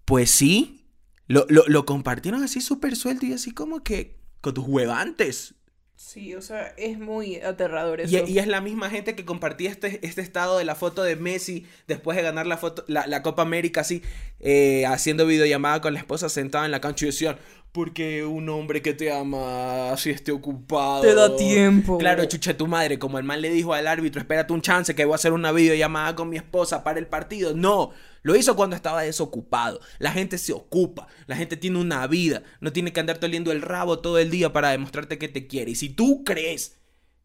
pues 0.07 0.31
sí, 0.31 0.87
lo, 1.27 1.85
compartieron 1.85 2.45
así 2.45 2.63
súper 2.63 2.97
suelto 2.97 3.27
y 3.27 3.33
así 3.35 3.53
como 3.53 3.83
que 3.83 4.17
con 4.41 4.55
tus 4.55 4.65
huevantes. 4.67 5.55
Sí, 5.95 6.35
o 6.35 6.41
sea, 6.41 6.69
es 6.79 6.99
muy 6.99 7.37
aterrador 7.37 8.01
eso. 8.01 8.25
Y, 8.27 8.39
es 8.39 8.47
la 8.47 8.61
misma 8.61 8.89
gente 8.89 9.15
que 9.15 9.25
compartía 9.25 9.71
este, 9.71 10.05
este 10.07 10.23
estado 10.23 10.57
de 10.57 10.65
la 10.65 10.75
foto 10.75 11.03
de 11.03 11.17
Messi 11.17 11.67
después 11.87 12.17
de 12.17 12.23
ganar 12.23 12.47
la, 12.47 12.57
foto, 12.57 12.85
la, 12.89 13.23
Copa 13.23 13.43
América 13.43 13.83
así, 13.83 14.03
eh, 14.41 14.87
haciendo 14.87 15.27
videollamada 15.27 15.81
con 15.81 15.93
la 15.93 16.01
esposa 16.01 16.31
sentada 16.31 16.65
en 16.65 16.71
la 16.71 16.81
cancha 16.81 17.05
y 17.05 17.11
decían, 17.11 17.37
porque 17.73 18.23
un 18.25 18.49
hombre 18.51 18.83
que 18.83 18.93
te 18.93 19.11
ama, 19.11 19.97
si 19.97 20.11
esté 20.11 20.31
ocupado. 20.31 21.01
Te 21.01 21.15
da 21.15 21.35
tiempo. 21.35 21.97
Claro, 21.97 22.25
chucha 22.27 22.55
tu 22.57 22.67
madre, 22.67 22.99
como 22.99 23.19
el 23.19 23.25
man 23.25 23.41
le 23.41 23.49
dijo 23.51 23.73
al 23.73 23.87
árbitro, 23.87 24.21
espérate 24.21 24.53
un 24.53 24.61
chance 24.61 24.95
que 24.95 25.05
voy 25.07 25.13
a 25.13 25.17
hacer 25.17 25.33
una 25.33 25.53
videollamada 25.53 26.15
con 26.15 26.29
mi 26.29 26.37
esposa 26.37 26.85
para 26.85 26.99
el 26.99 27.07
partido. 27.07 27.55
No, 27.55 27.91
lo 28.23 28.37
hizo 28.37 28.57
cuando 28.57 28.77
estaba 28.77 29.03
desocupado. 29.03 29.81
La 29.99 30.13
gente 30.13 30.37
se 30.37 30.53
ocupa, 30.53 31.07
la 31.27 31.35
gente 31.37 31.57
tiene 31.57 31.79
una 31.79 32.07
vida, 32.07 32.43
no 32.61 32.73
tiene 32.73 32.93
que 32.93 33.01
andar 33.01 33.19
oliendo 33.23 33.51
el 33.53 33.63
rabo 33.63 34.01
todo 34.01 34.19
el 34.19 34.31
día 34.31 34.53
para 34.53 34.71
demostrarte 34.71 35.17
que 35.17 35.29
te 35.29 35.47
quiere. 35.47 35.71
Y 35.71 35.75
si 35.75 35.89
tú 35.89 36.25
crees 36.25 36.79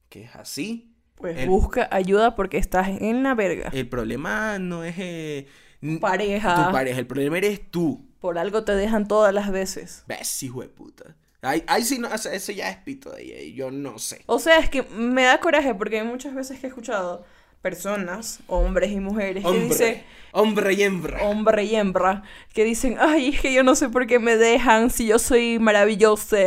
que 0.08 0.24
es 0.24 0.36
así, 0.36 0.94
Pues 1.16 1.38
el, 1.40 1.50
busca 1.50 1.90
ayuda 1.92 2.36
porque 2.38 2.58
estás 2.58 2.88
en 2.88 3.22
la 3.24 3.36
verga. 3.36 3.70
el 3.74 3.90
problema 3.90 4.60
no 4.60 4.86
es 4.86 4.96
eh, 4.98 5.48
Pareja. 6.00 6.68
tu 6.68 6.72
pareja, 6.72 7.00
el 7.00 7.06
problema 7.08 7.38
eres 7.38 7.70
tú. 7.70 8.07
Por 8.20 8.38
algo 8.38 8.64
te 8.64 8.74
dejan 8.74 9.08
todas 9.08 9.34
las 9.34 9.52
veces. 9.52 10.04
Ves, 10.08 10.44
hijo 10.44 10.62
de 10.62 10.70
puta. 10.70 11.16
Ahí, 11.42 11.64
ahí 11.68 11.84
sí, 11.84 12.00
no, 12.00 12.08
eso 12.14 12.30
eso 12.32 12.52
ya 12.52 12.70
es 12.70 12.78
pito 12.78 13.12
de 13.12 13.46
y 13.46 13.54
yo 13.54 13.70
no 13.70 14.00
sé. 14.00 14.24
O 14.26 14.40
sea, 14.40 14.58
es 14.58 14.70
que 14.70 14.84
me 14.84 15.24
da 15.24 15.40
coraje 15.40 15.74
porque 15.76 16.00
hay 16.00 16.06
muchas 16.06 16.34
veces 16.34 16.60
que 16.60 16.66
he 16.66 16.70
escuchado 16.70 17.24
personas, 17.62 18.40
hombres 18.48 18.92
y 18.92 19.00
mujeres, 19.00 19.44
que 19.44 19.60
dicen, 19.60 20.04
hombre 20.32 20.74
y 20.74 20.84
hembra. 20.84 21.24
hombre 21.24 21.64
y 21.64 21.76
hembra, 21.76 22.24
que 22.54 22.64
dicen, 22.64 22.98
ay, 23.00 23.30
es 23.30 23.42
que 23.42 23.54
yo 23.54 23.64
no 23.64 23.76
sé 23.76 23.90
por 23.90 24.08
qué 24.08 24.20
me 24.20 24.38
dejan 24.38 24.90
si 24.90 25.08
yo 25.08 25.20
soy 25.20 25.60
maravillosa. 25.60 26.38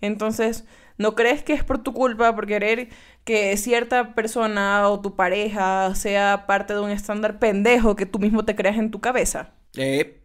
Entonces, 0.00 0.64
¿no 0.98 1.14
crees 1.14 1.42
que 1.42 1.52
es 1.52 1.64
por 1.64 1.82
tu 1.82 1.92
culpa, 1.92 2.34
por 2.34 2.46
querer 2.46 2.88
que 3.24 3.56
cierta 3.56 4.14
persona 4.14 4.88
o 4.88 5.00
tu 5.00 5.16
pareja 5.16 5.94
sea 5.94 6.44
parte 6.46 6.74
de 6.74 6.80
un 6.80 6.90
estándar 6.90 7.38
pendejo 7.38 7.96
que 7.96 8.06
tú 8.06 8.18
mismo 8.18 8.44
te 8.44 8.56
creas 8.56 8.76
en 8.76 8.90
tu 8.90 9.00
cabeza? 9.00 9.54
Eh, 9.76 10.23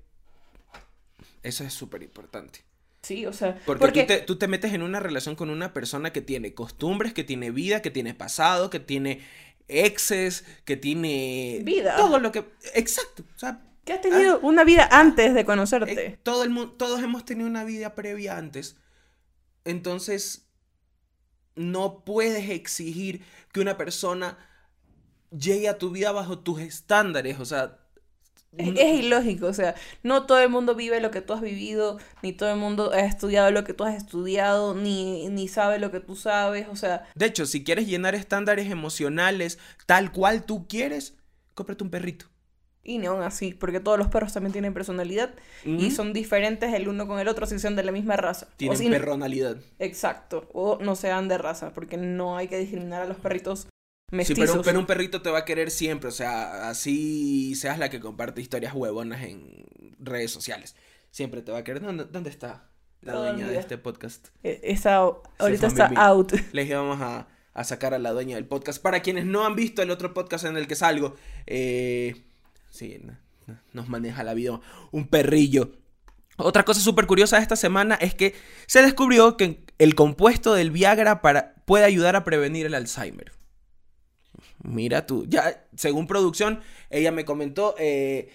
eso 1.43 1.63
es 1.63 1.73
súper 1.73 2.03
importante. 2.03 2.65
Sí, 3.01 3.25
o 3.25 3.33
sea, 3.33 3.57
Porque, 3.65 3.79
porque, 3.79 4.01
Tú, 4.01 4.07
te, 4.07 4.19
tú 4.21 4.35
te 4.37 4.47
metes 4.47 4.73
en 4.73 4.81
una 4.81 4.99
relación 4.99 5.35
con 5.35 5.49
una 5.49 5.73
persona 5.73 6.11
que 6.11 6.21
tiene 6.21 6.53
costumbres, 6.53 7.13
que 7.13 7.23
tiene 7.23 7.49
vida, 7.51 7.81
que 7.81 7.91
tiene 7.91 8.13
pasado, 8.13 8.69
que 8.69 8.79
tiene 8.79 9.21
exes, 9.67 10.43
que 10.65 10.75
tiene... 10.75 11.61
Vida. 11.63 11.95
Todo 11.95 12.19
lo 12.19 12.31
que... 12.31 12.45
Exacto. 12.73 13.23
O 13.35 13.39
sea, 13.39 13.61
que 13.85 13.93
has 13.93 14.01
tenido 14.01 14.39
una 14.41 14.63
vida 14.63 14.89
antes 14.91 15.33
de 15.33 15.45
conocerte. 15.45 15.91
Ah. 15.91 16.01
eh, 16.01 16.19
todo 16.23 16.43
el 16.43 16.49
mundo, 16.49 16.73
todos 16.73 17.01
hemos 17.01 17.23
tenido 17.23 17.47
una 17.47 17.63
vida 17.63 17.95
previa 17.95 18.37
antes. 18.37 18.75
Entonces, 19.63 20.49
no 21.55 22.03
puedes 22.03 22.49
exigir 22.49 23.23
que 23.53 23.61
una 23.61 23.77
persona 23.77 24.37
llegue 25.31 25.69
a 25.69 25.77
tu 25.77 25.91
vida 25.91 26.11
bajo 26.11 26.39
tus 26.39 26.59
estándares. 26.59 27.39
O 27.39 27.45
sea... 27.45 27.79
Es, 28.57 28.69
es 28.77 28.99
ilógico, 29.03 29.45
o 29.45 29.53
sea, 29.53 29.75
no 30.03 30.25
todo 30.25 30.39
el 30.39 30.49
mundo 30.49 30.73
vive 30.75 30.99
lo 30.99 31.11
que 31.11 31.21
tú 31.21 31.33
has 31.33 31.41
vivido, 31.41 31.97
ni 32.23 32.33
todo 32.33 32.49
el 32.51 32.57
mundo 32.57 32.91
ha 32.93 33.01
estudiado 33.01 33.51
lo 33.51 33.63
que 33.63 33.73
tú 33.73 33.83
has 33.83 33.95
estudiado, 33.95 34.73
ni, 34.73 35.27
ni 35.29 35.47
sabe 35.47 35.77
lo 35.79 35.91
que 35.91 35.99
tú 35.99 36.15
sabes, 36.15 36.67
o 36.69 36.75
sea, 36.75 37.07
De 37.15 37.27
hecho, 37.27 37.45
si 37.45 37.63
quieres 37.63 37.87
llenar 37.87 38.15
estándares 38.15 38.69
emocionales 38.71 39.59
tal 39.85 40.11
cual 40.11 40.43
tú 40.45 40.67
quieres, 40.67 41.15
cómprate 41.53 41.83
un 41.83 41.89
perrito. 41.91 42.25
y 42.83 42.97
no 42.97 43.11
aún 43.11 43.21
así, 43.21 43.53
porque 43.53 43.79
todos 43.79 43.99
los 43.99 44.07
perros 44.07 44.33
también 44.33 44.51
tienen 44.51 44.73
personalidad 44.73 45.29
y 45.63 45.91
son 45.91 46.11
diferentes 46.11 46.73
el 46.73 46.87
uno 46.87 47.07
con 47.07 47.19
el 47.19 47.27
otro 47.27 47.45
si 47.45 47.59
son 47.59 47.75
de 47.75 47.83
la 47.83 47.91
misma 47.91 48.15
raza. 48.17 48.47
O 48.51 48.55
Tienen 48.57 48.77
si- 48.77 48.89
perronalidad. 48.89 49.57
Exacto, 49.77 50.49
o 50.53 50.79
no 50.81 50.95
sean 50.95 51.27
de 51.27 51.37
raza, 51.37 51.71
porque 51.71 51.97
no 51.97 52.35
hay 52.35 52.47
que 52.47 52.57
discriminar 52.57 53.03
a 53.03 53.05
los 53.05 53.17
perritos 53.17 53.67
Sí, 54.25 54.33
pero, 54.35 54.61
pero 54.63 54.79
un 54.79 54.85
perrito 54.85 55.21
te 55.21 55.29
va 55.29 55.39
a 55.39 55.45
querer 55.45 55.69
siempre, 55.71 56.09
o 56.09 56.11
sea, 56.11 56.69
así 56.69 57.53
seas 57.55 57.77
la 57.77 57.89
que 57.89 57.99
comparte 57.99 58.41
historias 58.41 58.73
huevonas 58.73 59.21
en 59.23 59.65
redes 59.99 60.31
sociales. 60.31 60.75
Siempre 61.11 61.41
te 61.41 61.51
va 61.51 61.59
a 61.59 61.63
querer. 61.63 61.81
¿Dónde, 61.81 62.05
dónde 62.05 62.29
está 62.29 62.69
la 63.01 63.13
dueña 63.13 63.47
de 63.47 63.57
este 63.59 63.77
podcast? 63.77 64.29
Eh, 64.43 64.75
ahorita 65.39 65.67
está 65.67 65.87
out. 65.95 66.33
Les 66.53 66.67
íbamos 66.67 67.01
a, 67.01 67.27
a 67.53 67.63
sacar 67.63 67.93
a 67.93 67.99
la 67.99 68.11
dueña 68.11 68.35
del 68.35 68.45
podcast. 68.45 68.81
Para 68.81 69.01
quienes 69.01 69.25
no 69.25 69.45
han 69.45 69.55
visto 69.55 69.81
el 69.81 69.91
otro 69.91 70.13
podcast 70.13 70.45
en 70.45 70.57
el 70.57 70.67
que 70.67 70.75
salgo, 70.75 71.15
eh, 71.47 72.23
sí, 72.69 72.97
no- 73.03 73.17
no- 73.47 73.59
nos 73.73 73.89
maneja 73.89 74.23
la 74.23 74.33
vida 74.33 74.59
un 74.91 75.07
perrillo. 75.07 75.71
Otra 76.37 76.63
cosa 76.63 76.79
súper 76.79 77.05
curiosa 77.05 77.35
de 77.35 77.41
esta 77.41 77.55
semana 77.55 77.95
es 77.95 78.13
que 78.15 78.33
se 78.65 78.81
descubrió 78.81 79.35
que 79.35 79.65
el 79.77 79.93
compuesto 79.95 80.53
del 80.53 80.71
Viagra 80.71 81.21
para, 81.21 81.55
puede 81.65 81.83
ayudar 81.85 82.15
a 82.15 82.23
prevenir 82.23 82.65
el 82.65 82.75
Alzheimer. 82.75 83.31
Mira 84.63 85.05
tú, 85.05 85.25
ya 85.27 85.65
según 85.75 86.05
producción, 86.07 86.61
ella 86.89 87.11
me 87.11 87.25
comentó, 87.25 87.75
eh, 87.79 88.29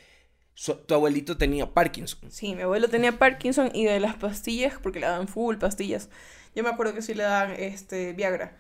su- 0.55 0.77
tu 0.77 0.95
abuelito 0.95 1.37
tenía 1.37 1.73
Parkinson. 1.75 2.31
Sí, 2.31 2.55
mi 2.55 2.63
abuelo 2.63 2.89
tenía 2.89 3.19
Parkinson 3.19 3.71
y 3.75 3.85
de 3.85 4.01
las 4.01 4.17
pastillas, 4.17 4.75
porque 4.83 5.01
le 5.01 5.07
daban 5.07 5.29
full 5.29 5.57
pastillas. 5.57 6.09
Yo 6.55 6.63
me 6.63 6.71
acuerdo 6.71 6.95
que 6.95 7.03
sí 7.03 7.15
le 7.15 7.25
daban 7.25 7.53
este 7.59 8.13
Viagra, 8.15 8.57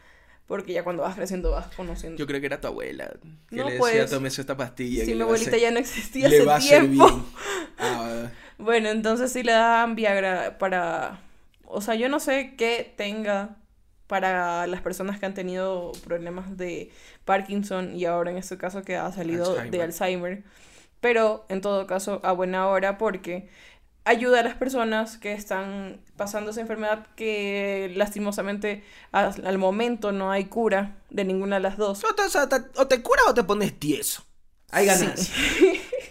porque 0.47 0.73
ya 0.73 0.85
cuando 0.85 1.03
vas 1.05 1.15
creciendo 1.15 1.53
vas 1.53 1.69
conociendo. 1.75 2.19
Yo 2.19 2.27
creo 2.27 2.41
que 2.41 2.47
era 2.47 2.61
tu 2.61 2.67
abuela 2.67 3.13
que 3.49 3.57
No, 3.57 3.65
le 3.65 3.75
decía, 3.75 3.79
pues, 3.79 4.11
tómese 4.11 4.41
esta 4.43 4.57
pastilla. 4.57 5.05
Sí, 5.05 5.15
mi 5.15 5.21
a 5.21 5.25
abuelita 5.25 5.57
ya 5.57 5.71
no 5.71 5.79
existía 5.79 6.29
le 6.29 6.37
hace 6.37 6.45
va 6.45 6.57
a 6.57 6.61
tiempo. 6.61 7.07
Ah, 7.79 8.31
Bueno, 8.59 8.89
entonces 8.91 9.33
sí 9.33 9.43
le 9.43 9.53
daban 9.53 9.95
Viagra 9.95 10.59
para... 10.59 11.21
O 11.65 11.81
sea, 11.81 11.95
yo 11.97 12.09
no 12.09 12.21
sé 12.21 12.55
qué 12.57 12.93
tenga 12.97 13.57
para 14.07 14.67
las 14.67 14.81
personas 14.83 15.19
que 15.19 15.27
han 15.27 15.35
tenido 15.35 15.93
problemas 16.05 16.57
de 16.57 16.91
Parkinson 17.25 17.97
y 17.97 18.05
ahora 18.05 18.31
en 18.31 18.37
este 18.37 18.57
caso 18.59 18.83
que 18.83 18.97
ha 18.97 19.11
salido 19.13 19.55
de 19.55 19.83
Alzheimer. 19.83 20.43
Pero 21.01 21.45
en 21.49 21.61
todo 21.61 21.87
caso 21.87 22.21
a 22.25 22.33
buena 22.33 22.69
hora 22.69 22.99
porque 22.99 23.49
ayuda 24.07 24.41
a 24.41 24.43
las 24.43 24.55
personas 24.55 25.17
que 25.17 25.33
están 25.33 26.01
pasando 26.17 26.51
esa 26.51 26.61
enfermedad 26.61 27.07
que 27.17 27.91
lastimosamente 27.97 28.85
al 29.13 29.59
momento 29.59 30.13
no 30.13 30.31
hay 30.31 30.45
cura 30.45 30.97
de 31.11 31.25
ninguna 31.25 31.57
de 31.57 31.63
las 31.63 31.77
dos. 31.79 32.05
o, 32.05 32.15
te, 32.15 32.23
o 32.39 32.49
te- 32.49 32.81
o 32.81 32.87
te 32.87 33.03
cura 33.03 33.23
o 33.29 33.35
te 33.35 33.43
pones 33.45 33.79
tieso. 33.79 34.25
Hay 34.71 34.89
Sí. 34.89 34.91
ganancia. 35.07 35.35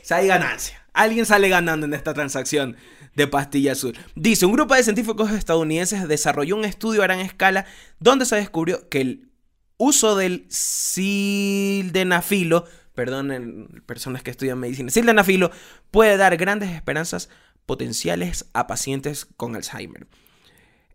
O 0.02 0.06
sea, 0.06 0.18
hay 0.18 0.28
ganancia. 0.28 0.82
Alguien 0.94 1.26
sale 1.26 1.50
ganando 1.50 1.86
en 1.86 1.94
esta 1.94 2.14
transacción 2.14 2.78
de 3.16 3.28
pastilla 3.28 3.74
azul. 3.74 3.98
Dice, 4.16 4.46
un 4.46 4.54
grupo 4.54 4.76
de 4.76 4.84
científicos 4.84 5.32
estadounidenses 5.32 6.08
desarrolló 6.08 6.56
un 6.56 6.66
estudio 6.66 7.02
a 7.02 7.06
gran 7.06 7.20
escala 7.20 7.66
donde 8.00 8.26
se 8.26 8.36
descubrió 8.36 8.90
que 8.90 9.02
el 9.02 9.30
uso 9.78 10.16
del 10.16 10.46
sildenafilo, 10.50 12.66
perdonen 12.96 13.84
personas 13.86 14.24
que 14.24 14.32
estudian 14.32 14.60
medicina, 14.60 14.92
sildenafilo 14.92 15.52
puede 15.92 16.18
dar 16.18 16.38
grandes 16.38 16.72
esperanzas 16.72 17.30
potenciales 17.66 18.46
a 18.54 18.68
pacientes 18.68 19.26
con 19.38 19.56
Alzheimer. 19.56 20.08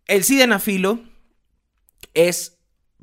El 0.06 0.24
sildenafilo 0.24 1.00
es 2.14 2.57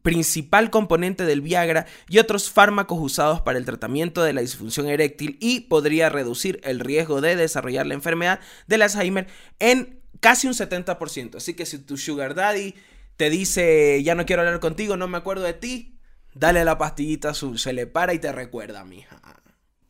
principal 0.05 0.69
componente 0.69 1.25
del 1.25 1.41
Viagra 1.41 1.87
y 2.07 2.19
otros 2.19 2.51
fármacos 2.51 2.99
usados 3.01 3.41
para 3.41 3.57
el 3.57 3.65
tratamiento 3.65 4.21
de 4.21 4.33
la 4.33 4.41
disfunción 4.41 4.87
eréctil 4.87 5.35
y 5.41 5.61
podría 5.61 6.09
reducir 6.09 6.61
el 6.63 6.79
riesgo 6.79 7.21
de 7.21 7.35
desarrollar 7.35 7.87
la 7.87 7.95
enfermedad 7.95 8.39
del 8.67 8.83
Alzheimer 8.83 9.25
en 9.57 9.99
casi 10.19 10.45
un 10.45 10.53
70%. 10.53 11.37
Así 11.37 11.55
que 11.55 11.65
si 11.65 11.79
tu 11.79 11.97
sugar 11.97 12.35
daddy 12.35 12.75
te 13.17 13.31
dice, 13.31 14.03
ya 14.03 14.13
no 14.13 14.27
quiero 14.27 14.43
hablar 14.43 14.59
contigo, 14.59 14.95
no 14.95 15.07
me 15.07 15.17
acuerdo 15.17 15.43
de 15.43 15.53
ti, 15.53 15.97
dale 16.35 16.63
la 16.63 16.77
pastillita 16.77 17.31
azul, 17.31 17.57
se 17.57 17.73
le 17.73 17.87
para 17.87 18.13
y 18.13 18.19
te 18.19 18.31
recuerda, 18.31 18.85
mija. 18.85 19.19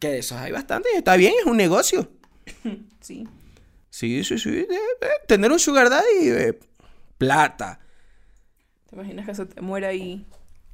Que 0.00 0.08
de 0.08 0.18
esos 0.18 0.38
hay 0.38 0.50
bastante, 0.50 0.88
está 0.96 1.16
bien, 1.16 1.34
es 1.38 1.46
un 1.46 1.56
negocio. 1.56 2.10
Sí. 3.00 3.28
Sí, 3.90 4.24
sí, 4.24 4.38
sí. 4.38 4.66
tener 5.28 5.52
un 5.52 5.60
sugar 5.60 5.88
daddy, 5.88 6.28
eh, 6.30 6.58
plata. 7.16 7.78
¿Te 8.88 8.96
imaginas 8.96 9.26
que 9.26 9.34
se 9.34 9.46
te 9.46 9.60
muera 9.60 9.88
ahí 9.88 10.24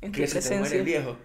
en 0.01 0.13
tu 0.13 0.19
Que 0.19 0.27
se 0.27 0.41
te 0.41 0.59
muere 0.59 0.77
el 0.79 0.83
presencia? 0.85 1.01
viejo. 1.01 1.17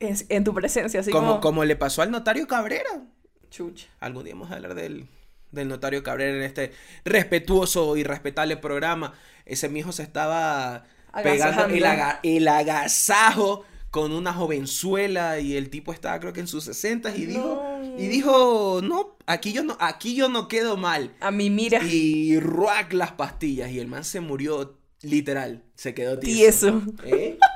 En, 0.00 0.16
en 0.28 0.44
tu 0.44 0.52
presencia, 0.54 1.00
así 1.00 1.10
Como, 1.10 1.26
como... 1.28 1.40
como 1.40 1.64
le 1.64 1.76
pasó 1.76 2.02
al 2.02 2.10
notario 2.10 2.46
Cabrera. 2.46 3.02
Chucha. 3.50 3.86
Algún 4.00 4.24
día 4.24 4.34
vamos 4.34 4.50
a 4.50 4.54
hablar 4.56 4.74
del, 4.74 5.06
del 5.52 5.68
notario 5.68 6.02
Cabrera 6.02 6.36
en 6.36 6.42
este 6.42 6.72
respetuoso 7.04 7.96
y 7.96 8.02
respetable 8.04 8.56
programa. 8.56 9.12
Ese 9.46 9.68
mijo 9.68 9.92
se 9.92 10.02
estaba 10.02 10.84
pegando 11.22 11.66
el, 11.66 11.84
aga- 11.84 12.20
el 12.22 12.48
agasajo 12.48 13.64
con 13.90 14.12
una 14.12 14.32
jovenzuela 14.32 15.38
y 15.38 15.54
el 15.56 15.68
tipo 15.68 15.92
estaba 15.92 16.18
creo 16.18 16.32
que 16.32 16.40
en 16.40 16.46
sus 16.48 16.64
60 16.64 17.14
y 17.14 17.26
dijo, 17.26 17.62
y 17.98 18.06
dijo, 18.08 18.80
no, 18.82 19.16
aquí 19.26 19.52
yo 19.52 19.62
no, 19.64 19.76
aquí 19.80 20.14
yo 20.16 20.28
no 20.30 20.48
quedo 20.48 20.76
mal. 20.78 21.14
A 21.20 21.30
mí 21.30 21.50
mira, 21.50 21.82
Y 21.84 22.40
ruac 22.40 22.92
las 22.94 23.12
pastillas 23.12 23.70
y 23.70 23.78
el 23.80 23.86
man 23.88 24.04
se 24.04 24.20
murió 24.20 24.78
literal, 25.02 25.62
se 25.74 25.94
quedó 25.94 26.18
tieso. 26.18 26.82
tieso. 27.02 27.16
¿Eh? 27.16 27.38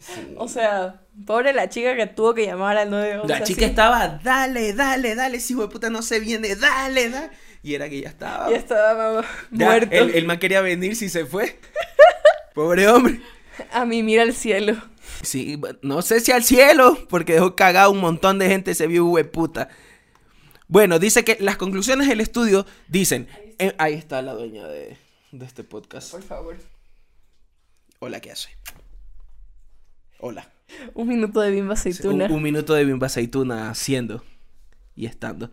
Sí. 0.00 0.34
O 0.38 0.48
sea, 0.48 1.02
pobre 1.26 1.52
la 1.52 1.68
chica 1.68 1.94
que 1.94 2.06
tuvo 2.06 2.32
que 2.32 2.46
llamar 2.46 2.78
al 2.78 2.88
911. 2.88 3.28
La 3.28 3.42
chica 3.44 3.62
así. 3.62 3.70
estaba, 3.70 4.20
dale, 4.22 4.72
dale, 4.72 5.14
dale, 5.14 5.36
ese 5.36 5.52
hijo 5.52 5.62
de 5.62 5.68
puta 5.68 5.90
no 5.90 6.00
se 6.02 6.18
viene, 6.20 6.54
dale, 6.56 7.10
dale. 7.10 7.30
Y 7.62 7.74
era 7.74 7.90
que 7.90 8.00
ya 8.00 8.08
estaba. 8.08 8.48
Ya 8.48 8.56
estaba 8.56 9.22
Ya, 9.50 9.66
muerto. 9.66 9.88
El, 9.94 10.10
el 10.14 10.24
man 10.24 10.38
quería 10.38 10.60
venir 10.62 10.96
si 10.96 11.08
se 11.10 11.26
fue. 11.26 11.58
Pobre 12.54 12.88
hombre. 12.88 13.20
A 13.72 13.84
mí 13.84 14.02
mira 14.02 14.22
al 14.22 14.32
cielo. 14.34 14.76
Sí, 15.22 15.60
no 15.82 16.00
sé 16.00 16.20
si 16.20 16.30
al 16.32 16.44
cielo, 16.44 16.96
porque 17.10 17.34
dejó 17.34 17.54
cagado 17.56 17.90
un 17.90 17.98
montón 17.98 18.38
de 18.38 18.48
gente 18.48 18.70
ese 18.70 18.86
viejo 18.86 19.14
de 19.16 19.24
puta. 19.24 19.68
Bueno, 20.68 20.98
dice 20.98 21.24
que 21.24 21.36
las 21.40 21.56
conclusiones 21.56 22.08
del 22.08 22.20
estudio 22.20 22.64
dicen. 22.86 23.28
eh, 23.58 23.74
ahí 23.78 23.94
está 23.94 24.22
la 24.22 24.32
dueña 24.32 24.66
de, 24.68 24.96
de 25.32 25.44
este 25.46 25.64
podcast. 25.64 26.10
Por 26.10 26.22
favor. 26.22 26.56
Hola, 28.00 28.20
¿qué 28.20 28.30
hace? 28.32 28.48
Hola. 30.20 30.50
Un 30.94 31.08
minuto 31.08 31.40
de 31.40 31.50
bimba 31.50 31.74
aceituna. 31.74 32.26
Un, 32.26 32.32
un 32.32 32.42
minuto 32.42 32.74
de 32.74 32.84
bimba 32.84 33.06
aceituna 33.06 33.70
haciendo 33.70 34.24
y 34.96 35.06
estando. 35.06 35.50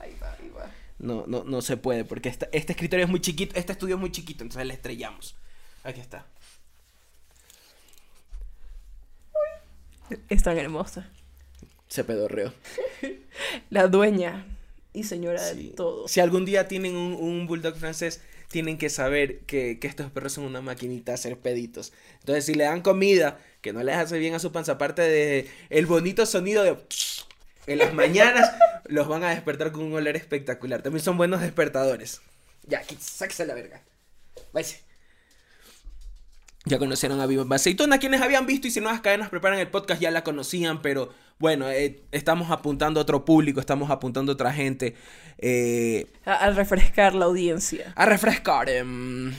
Ahí 0.00 0.16
va, 0.22 0.32
ahí 0.32 0.50
va. 0.56 0.70
No, 0.98 1.24
no, 1.26 1.44
no 1.44 1.62
se 1.62 1.76
puede 1.76 2.04
porque 2.04 2.28
esta- 2.28 2.48
este 2.52 2.72
escritorio 2.72 3.04
es 3.04 3.10
muy 3.10 3.20
chiquito, 3.20 3.54
este 3.56 3.72
estudio 3.72 3.94
es 3.96 4.00
muy 4.00 4.10
chiquito, 4.12 4.42
entonces 4.42 4.66
le 4.66 4.74
estrellamos. 4.74 5.36
Aquí 5.84 6.00
está. 6.00 6.26
Es 10.28 10.42
tan 10.42 10.58
hermosa. 10.58 11.08
Se 11.88 12.04
pedorreó. 12.04 12.52
La 13.70 13.88
dueña 13.88 14.46
y 14.92 15.04
señora 15.04 15.38
Sí. 15.38 15.68
de 15.68 15.74
todo. 15.74 16.08
Si 16.08 16.20
algún 16.20 16.44
día 16.44 16.68
tienen 16.68 16.96
un, 16.96 17.14
un 17.14 17.46
bulldog 17.46 17.76
francés, 17.76 18.20
tienen 18.54 18.78
que 18.78 18.88
saber 18.88 19.40
que, 19.40 19.80
que 19.80 19.88
estos 19.88 20.12
perros 20.12 20.34
son 20.34 20.44
una 20.44 20.60
maquinita 20.60 21.10
de 21.10 21.14
hacer 21.14 21.36
peditos. 21.36 21.92
Entonces, 22.20 22.46
si 22.46 22.54
le 22.54 22.62
dan 22.62 22.82
comida 22.82 23.40
que 23.62 23.72
no 23.72 23.82
les 23.82 23.96
hace 23.96 24.16
bien 24.16 24.32
a 24.32 24.38
su 24.38 24.52
panza, 24.52 24.72
aparte 24.74 25.02
de 25.02 25.50
el 25.70 25.86
bonito 25.86 26.24
sonido 26.24 26.62
de 26.62 26.78
en 27.66 27.78
las 27.78 27.92
mañanas, 27.92 28.48
los 28.84 29.08
van 29.08 29.24
a 29.24 29.30
despertar 29.30 29.72
con 29.72 29.82
un 29.82 29.94
olor 29.94 30.14
espectacular. 30.14 30.82
También 30.82 31.04
son 31.04 31.16
buenos 31.16 31.40
despertadores. 31.40 32.20
Ya, 32.68 32.78
aquí, 32.78 32.96
sáquese 33.00 33.44
la 33.44 33.54
verga. 33.54 33.82
Váyase. 34.52 34.84
Ya 36.64 36.78
conocieron 36.78 37.20
a 37.20 37.26
Viva 37.26 37.44
Aceituna, 37.50 37.98
quienes 37.98 38.20
habían 38.20 38.46
visto 38.46 38.68
y 38.68 38.70
si 38.70 38.80
nuevas 38.80 39.00
cadenas 39.00 39.30
preparan 39.30 39.58
el 39.58 39.68
podcast 39.68 40.00
ya 40.00 40.12
la 40.12 40.22
conocían, 40.22 40.80
pero 40.80 41.12
bueno, 41.38 41.68
eh, 41.70 42.04
estamos 42.12 42.50
apuntando 42.50 43.00
a 43.00 43.02
otro 43.02 43.24
público, 43.24 43.60
estamos 43.60 43.90
apuntando 43.90 44.32
a 44.32 44.34
otra 44.34 44.52
gente. 44.52 44.94
eh, 45.38 46.06
A, 46.24 46.34
a 46.46 46.50
refrescar 46.50 47.14
la 47.14 47.26
audiencia. 47.26 47.92
a 47.96 48.06
refrescar. 48.06 48.68
em, 48.70 49.32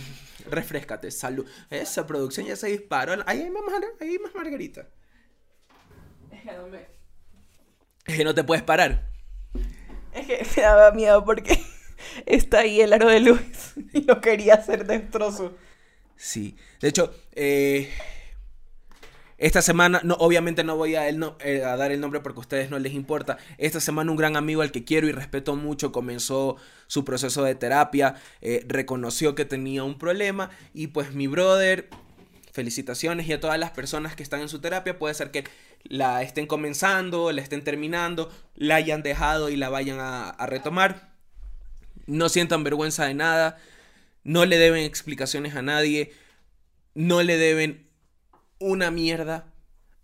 refrescate, 0.50 1.10
salud. 1.12 1.46
Esa 1.70 2.06
producción 2.06 2.46
ya 2.46 2.56
se 2.56 2.68
disparó. 2.68 3.14
Ahí 3.26 3.42
hay 3.42 3.50
más, 3.50 3.64
ahí 4.00 4.10
hay 4.10 4.20
más 4.20 4.36
margarita. 4.36 4.88
Es 6.32 6.42
que 6.42 6.52
no 6.52 6.68
me... 6.68 6.86
Es 8.06 8.18
que 8.18 8.24
no 8.24 8.36
te 8.36 8.44
puedes 8.44 8.64
parar. 8.64 9.10
Es 10.14 10.28
que 10.28 10.46
me 10.56 10.62
daba 10.62 10.92
miedo 10.92 11.26
porque 11.26 11.60
está 12.28 12.60
ahí 12.60 12.82
el 12.82 12.94
aro 12.94 13.10
de 13.10 13.20
luz 13.22 13.42
y 13.94 14.04
lo 14.04 14.22
quería 14.22 14.56
hacer 14.56 14.86
destrozo. 14.86 15.58
Sí. 16.16 16.56
De 16.82 16.90
hecho, 16.90 17.14
eh, 17.34 17.90
esta 19.38 19.62
semana, 19.62 20.00
no, 20.04 20.16
obviamente 20.16 20.64
no 20.64 20.78
voy 20.78 20.96
a, 20.96 21.10
eh, 21.10 21.64
a 21.64 21.76
dar 21.76 21.92
el 21.92 22.00
nombre 22.00 22.22
porque 22.22 22.40
a 22.40 22.42
ustedes 22.42 22.70
no 22.70 22.80
les 22.80 22.94
importa. 22.94 23.38
Esta 23.58 23.82
semana 23.82 24.12
un 24.12 24.18
gran 24.18 24.38
amigo 24.38 24.62
al 24.62 24.72
que 24.72 24.86
quiero 24.86 25.08
y 25.08 25.12
respeto 25.12 25.56
mucho 25.56 25.92
comenzó 25.92 26.56
su 26.88 27.04
proceso 27.04 27.44
de 27.44 27.56
terapia, 27.56 28.16
eh, 28.42 28.64
reconoció 28.68 29.36
que 29.36 29.44
tenía 29.44 29.84
un 29.84 29.98
problema 29.98 30.52
y 30.74 30.88
pues 30.88 31.14
mi 31.14 31.28
brother, 31.28 31.90
felicitaciones 32.54 33.28
y 33.28 33.34
a 33.34 33.42
todas 33.42 33.60
las 33.60 33.72
personas 33.72 34.16
que 34.16 34.24
están 34.24 34.40
en 34.40 34.48
su 34.48 34.62
terapia, 34.62 34.98
puede 34.98 35.14
ser 35.14 35.32
que 35.32 35.44
la 35.84 36.24
estén 36.24 36.48
comenzando, 36.48 37.34
la 37.34 37.42
estén 37.42 37.64
terminando, 37.64 38.32
la 38.56 38.76
hayan 38.76 39.04
dejado 39.04 39.50
y 39.50 39.58
la 39.58 39.68
vayan 39.68 40.00
a 40.00 40.46
retomar. 40.46 41.14
No 42.06 42.30
sientan 42.30 42.64
vergüenza 42.64 43.06
de 43.06 43.16
nada, 43.16 43.58
no 44.24 44.46
le 44.46 44.58
deben 44.58 44.84
explicaciones 44.84 45.56
a 45.56 45.62
nadie, 45.62 46.14
no 46.94 47.22
le 47.22 47.38
deben 47.38 47.86
una 48.60 48.92
mierda 48.92 49.54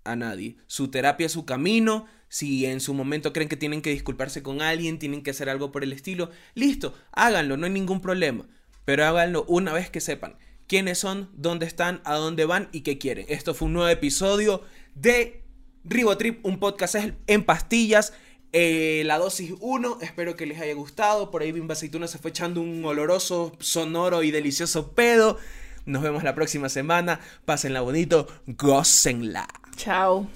a 0.04 0.16
nadie. 0.16 0.58
Su 0.68 0.90
terapia 0.90 1.26
es 1.26 1.32
su 1.32 1.46
camino. 1.46 2.06
Si 2.30 2.66
en 2.66 2.80
su 2.80 2.94
momento 2.94 3.34
creen 3.34 3.50
que 3.50 3.58
tienen 3.58 3.82
que 3.82 3.90
disculparse 3.90 4.42
con 4.42 4.62
alguien, 4.62 5.00
tienen 5.00 5.22
que 5.22 5.32
hacer 5.32 5.50
algo 5.50 5.72
por 5.72 5.84
el 5.84 5.92
estilo, 5.92 6.30
listo, 6.56 6.94
háganlo, 7.12 7.58
no 7.58 7.66
hay 7.66 7.72
ningún 7.74 8.00
problema. 8.00 8.48
Pero 8.86 9.06
háganlo 9.06 9.44
una 9.50 9.74
vez 9.74 9.90
que 9.90 10.00
sepan 10.00 10.38
quiénes 10.66 11.00
son, 11.00 11.30
dónde 11.34 11.66
están, 11.66 12.02
a 12.06 12.16
dónde 12.16 12.46
van 12.46 12.70
y 12.72 12.82
qué 12.82 12.98
quieren. 12.98 13.26
Esto 13.28 13.54
fue 13.54 13.66
un 13.66 13.74
nuevo 13.74 13.90
episodio 13.90 14.64
de 14.96 15.44
Ribotrip, 15.84 16.46
un 16.46 16.60
podcast 16.60 16.96
en 17.28 17.44
pastillas. 17.44 18.14
Eh, 18.54 19.04
la 19.06 19.18
dosis 19.18 19.54
1, 19.60 20.00
espero 20.02 20.38
que 20.38 20.46
les 20.46 20.62
haya 20.62 20.74
gustado. 20.74 21.32
Por 21.32 21.42
ahí 21.42 21.52
Bimba 21.52 21.74
Aceituna 21.74 22.08
se 22.08 22.18
fue 22.18 22.30
echando 22.32 22.62
un 22.62 22.86
oloroso, 22.86 23.52
sonoro 23.60 24.24
y 24.24 24.32
delicioso 24.32 24.94
pedo. 24.94 25.38
Nos 25.86 26.02
vemos 26.04 26.24
la 26.24 26.36
próxima 26.36 26.70
semana. 26.70 27.20
Pásenla 27.46 27.82
bonito, 27.82 28.28
gócenla. 28.48 29.48
Chao. 29.76 30.28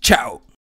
Chao. 0.00 0.51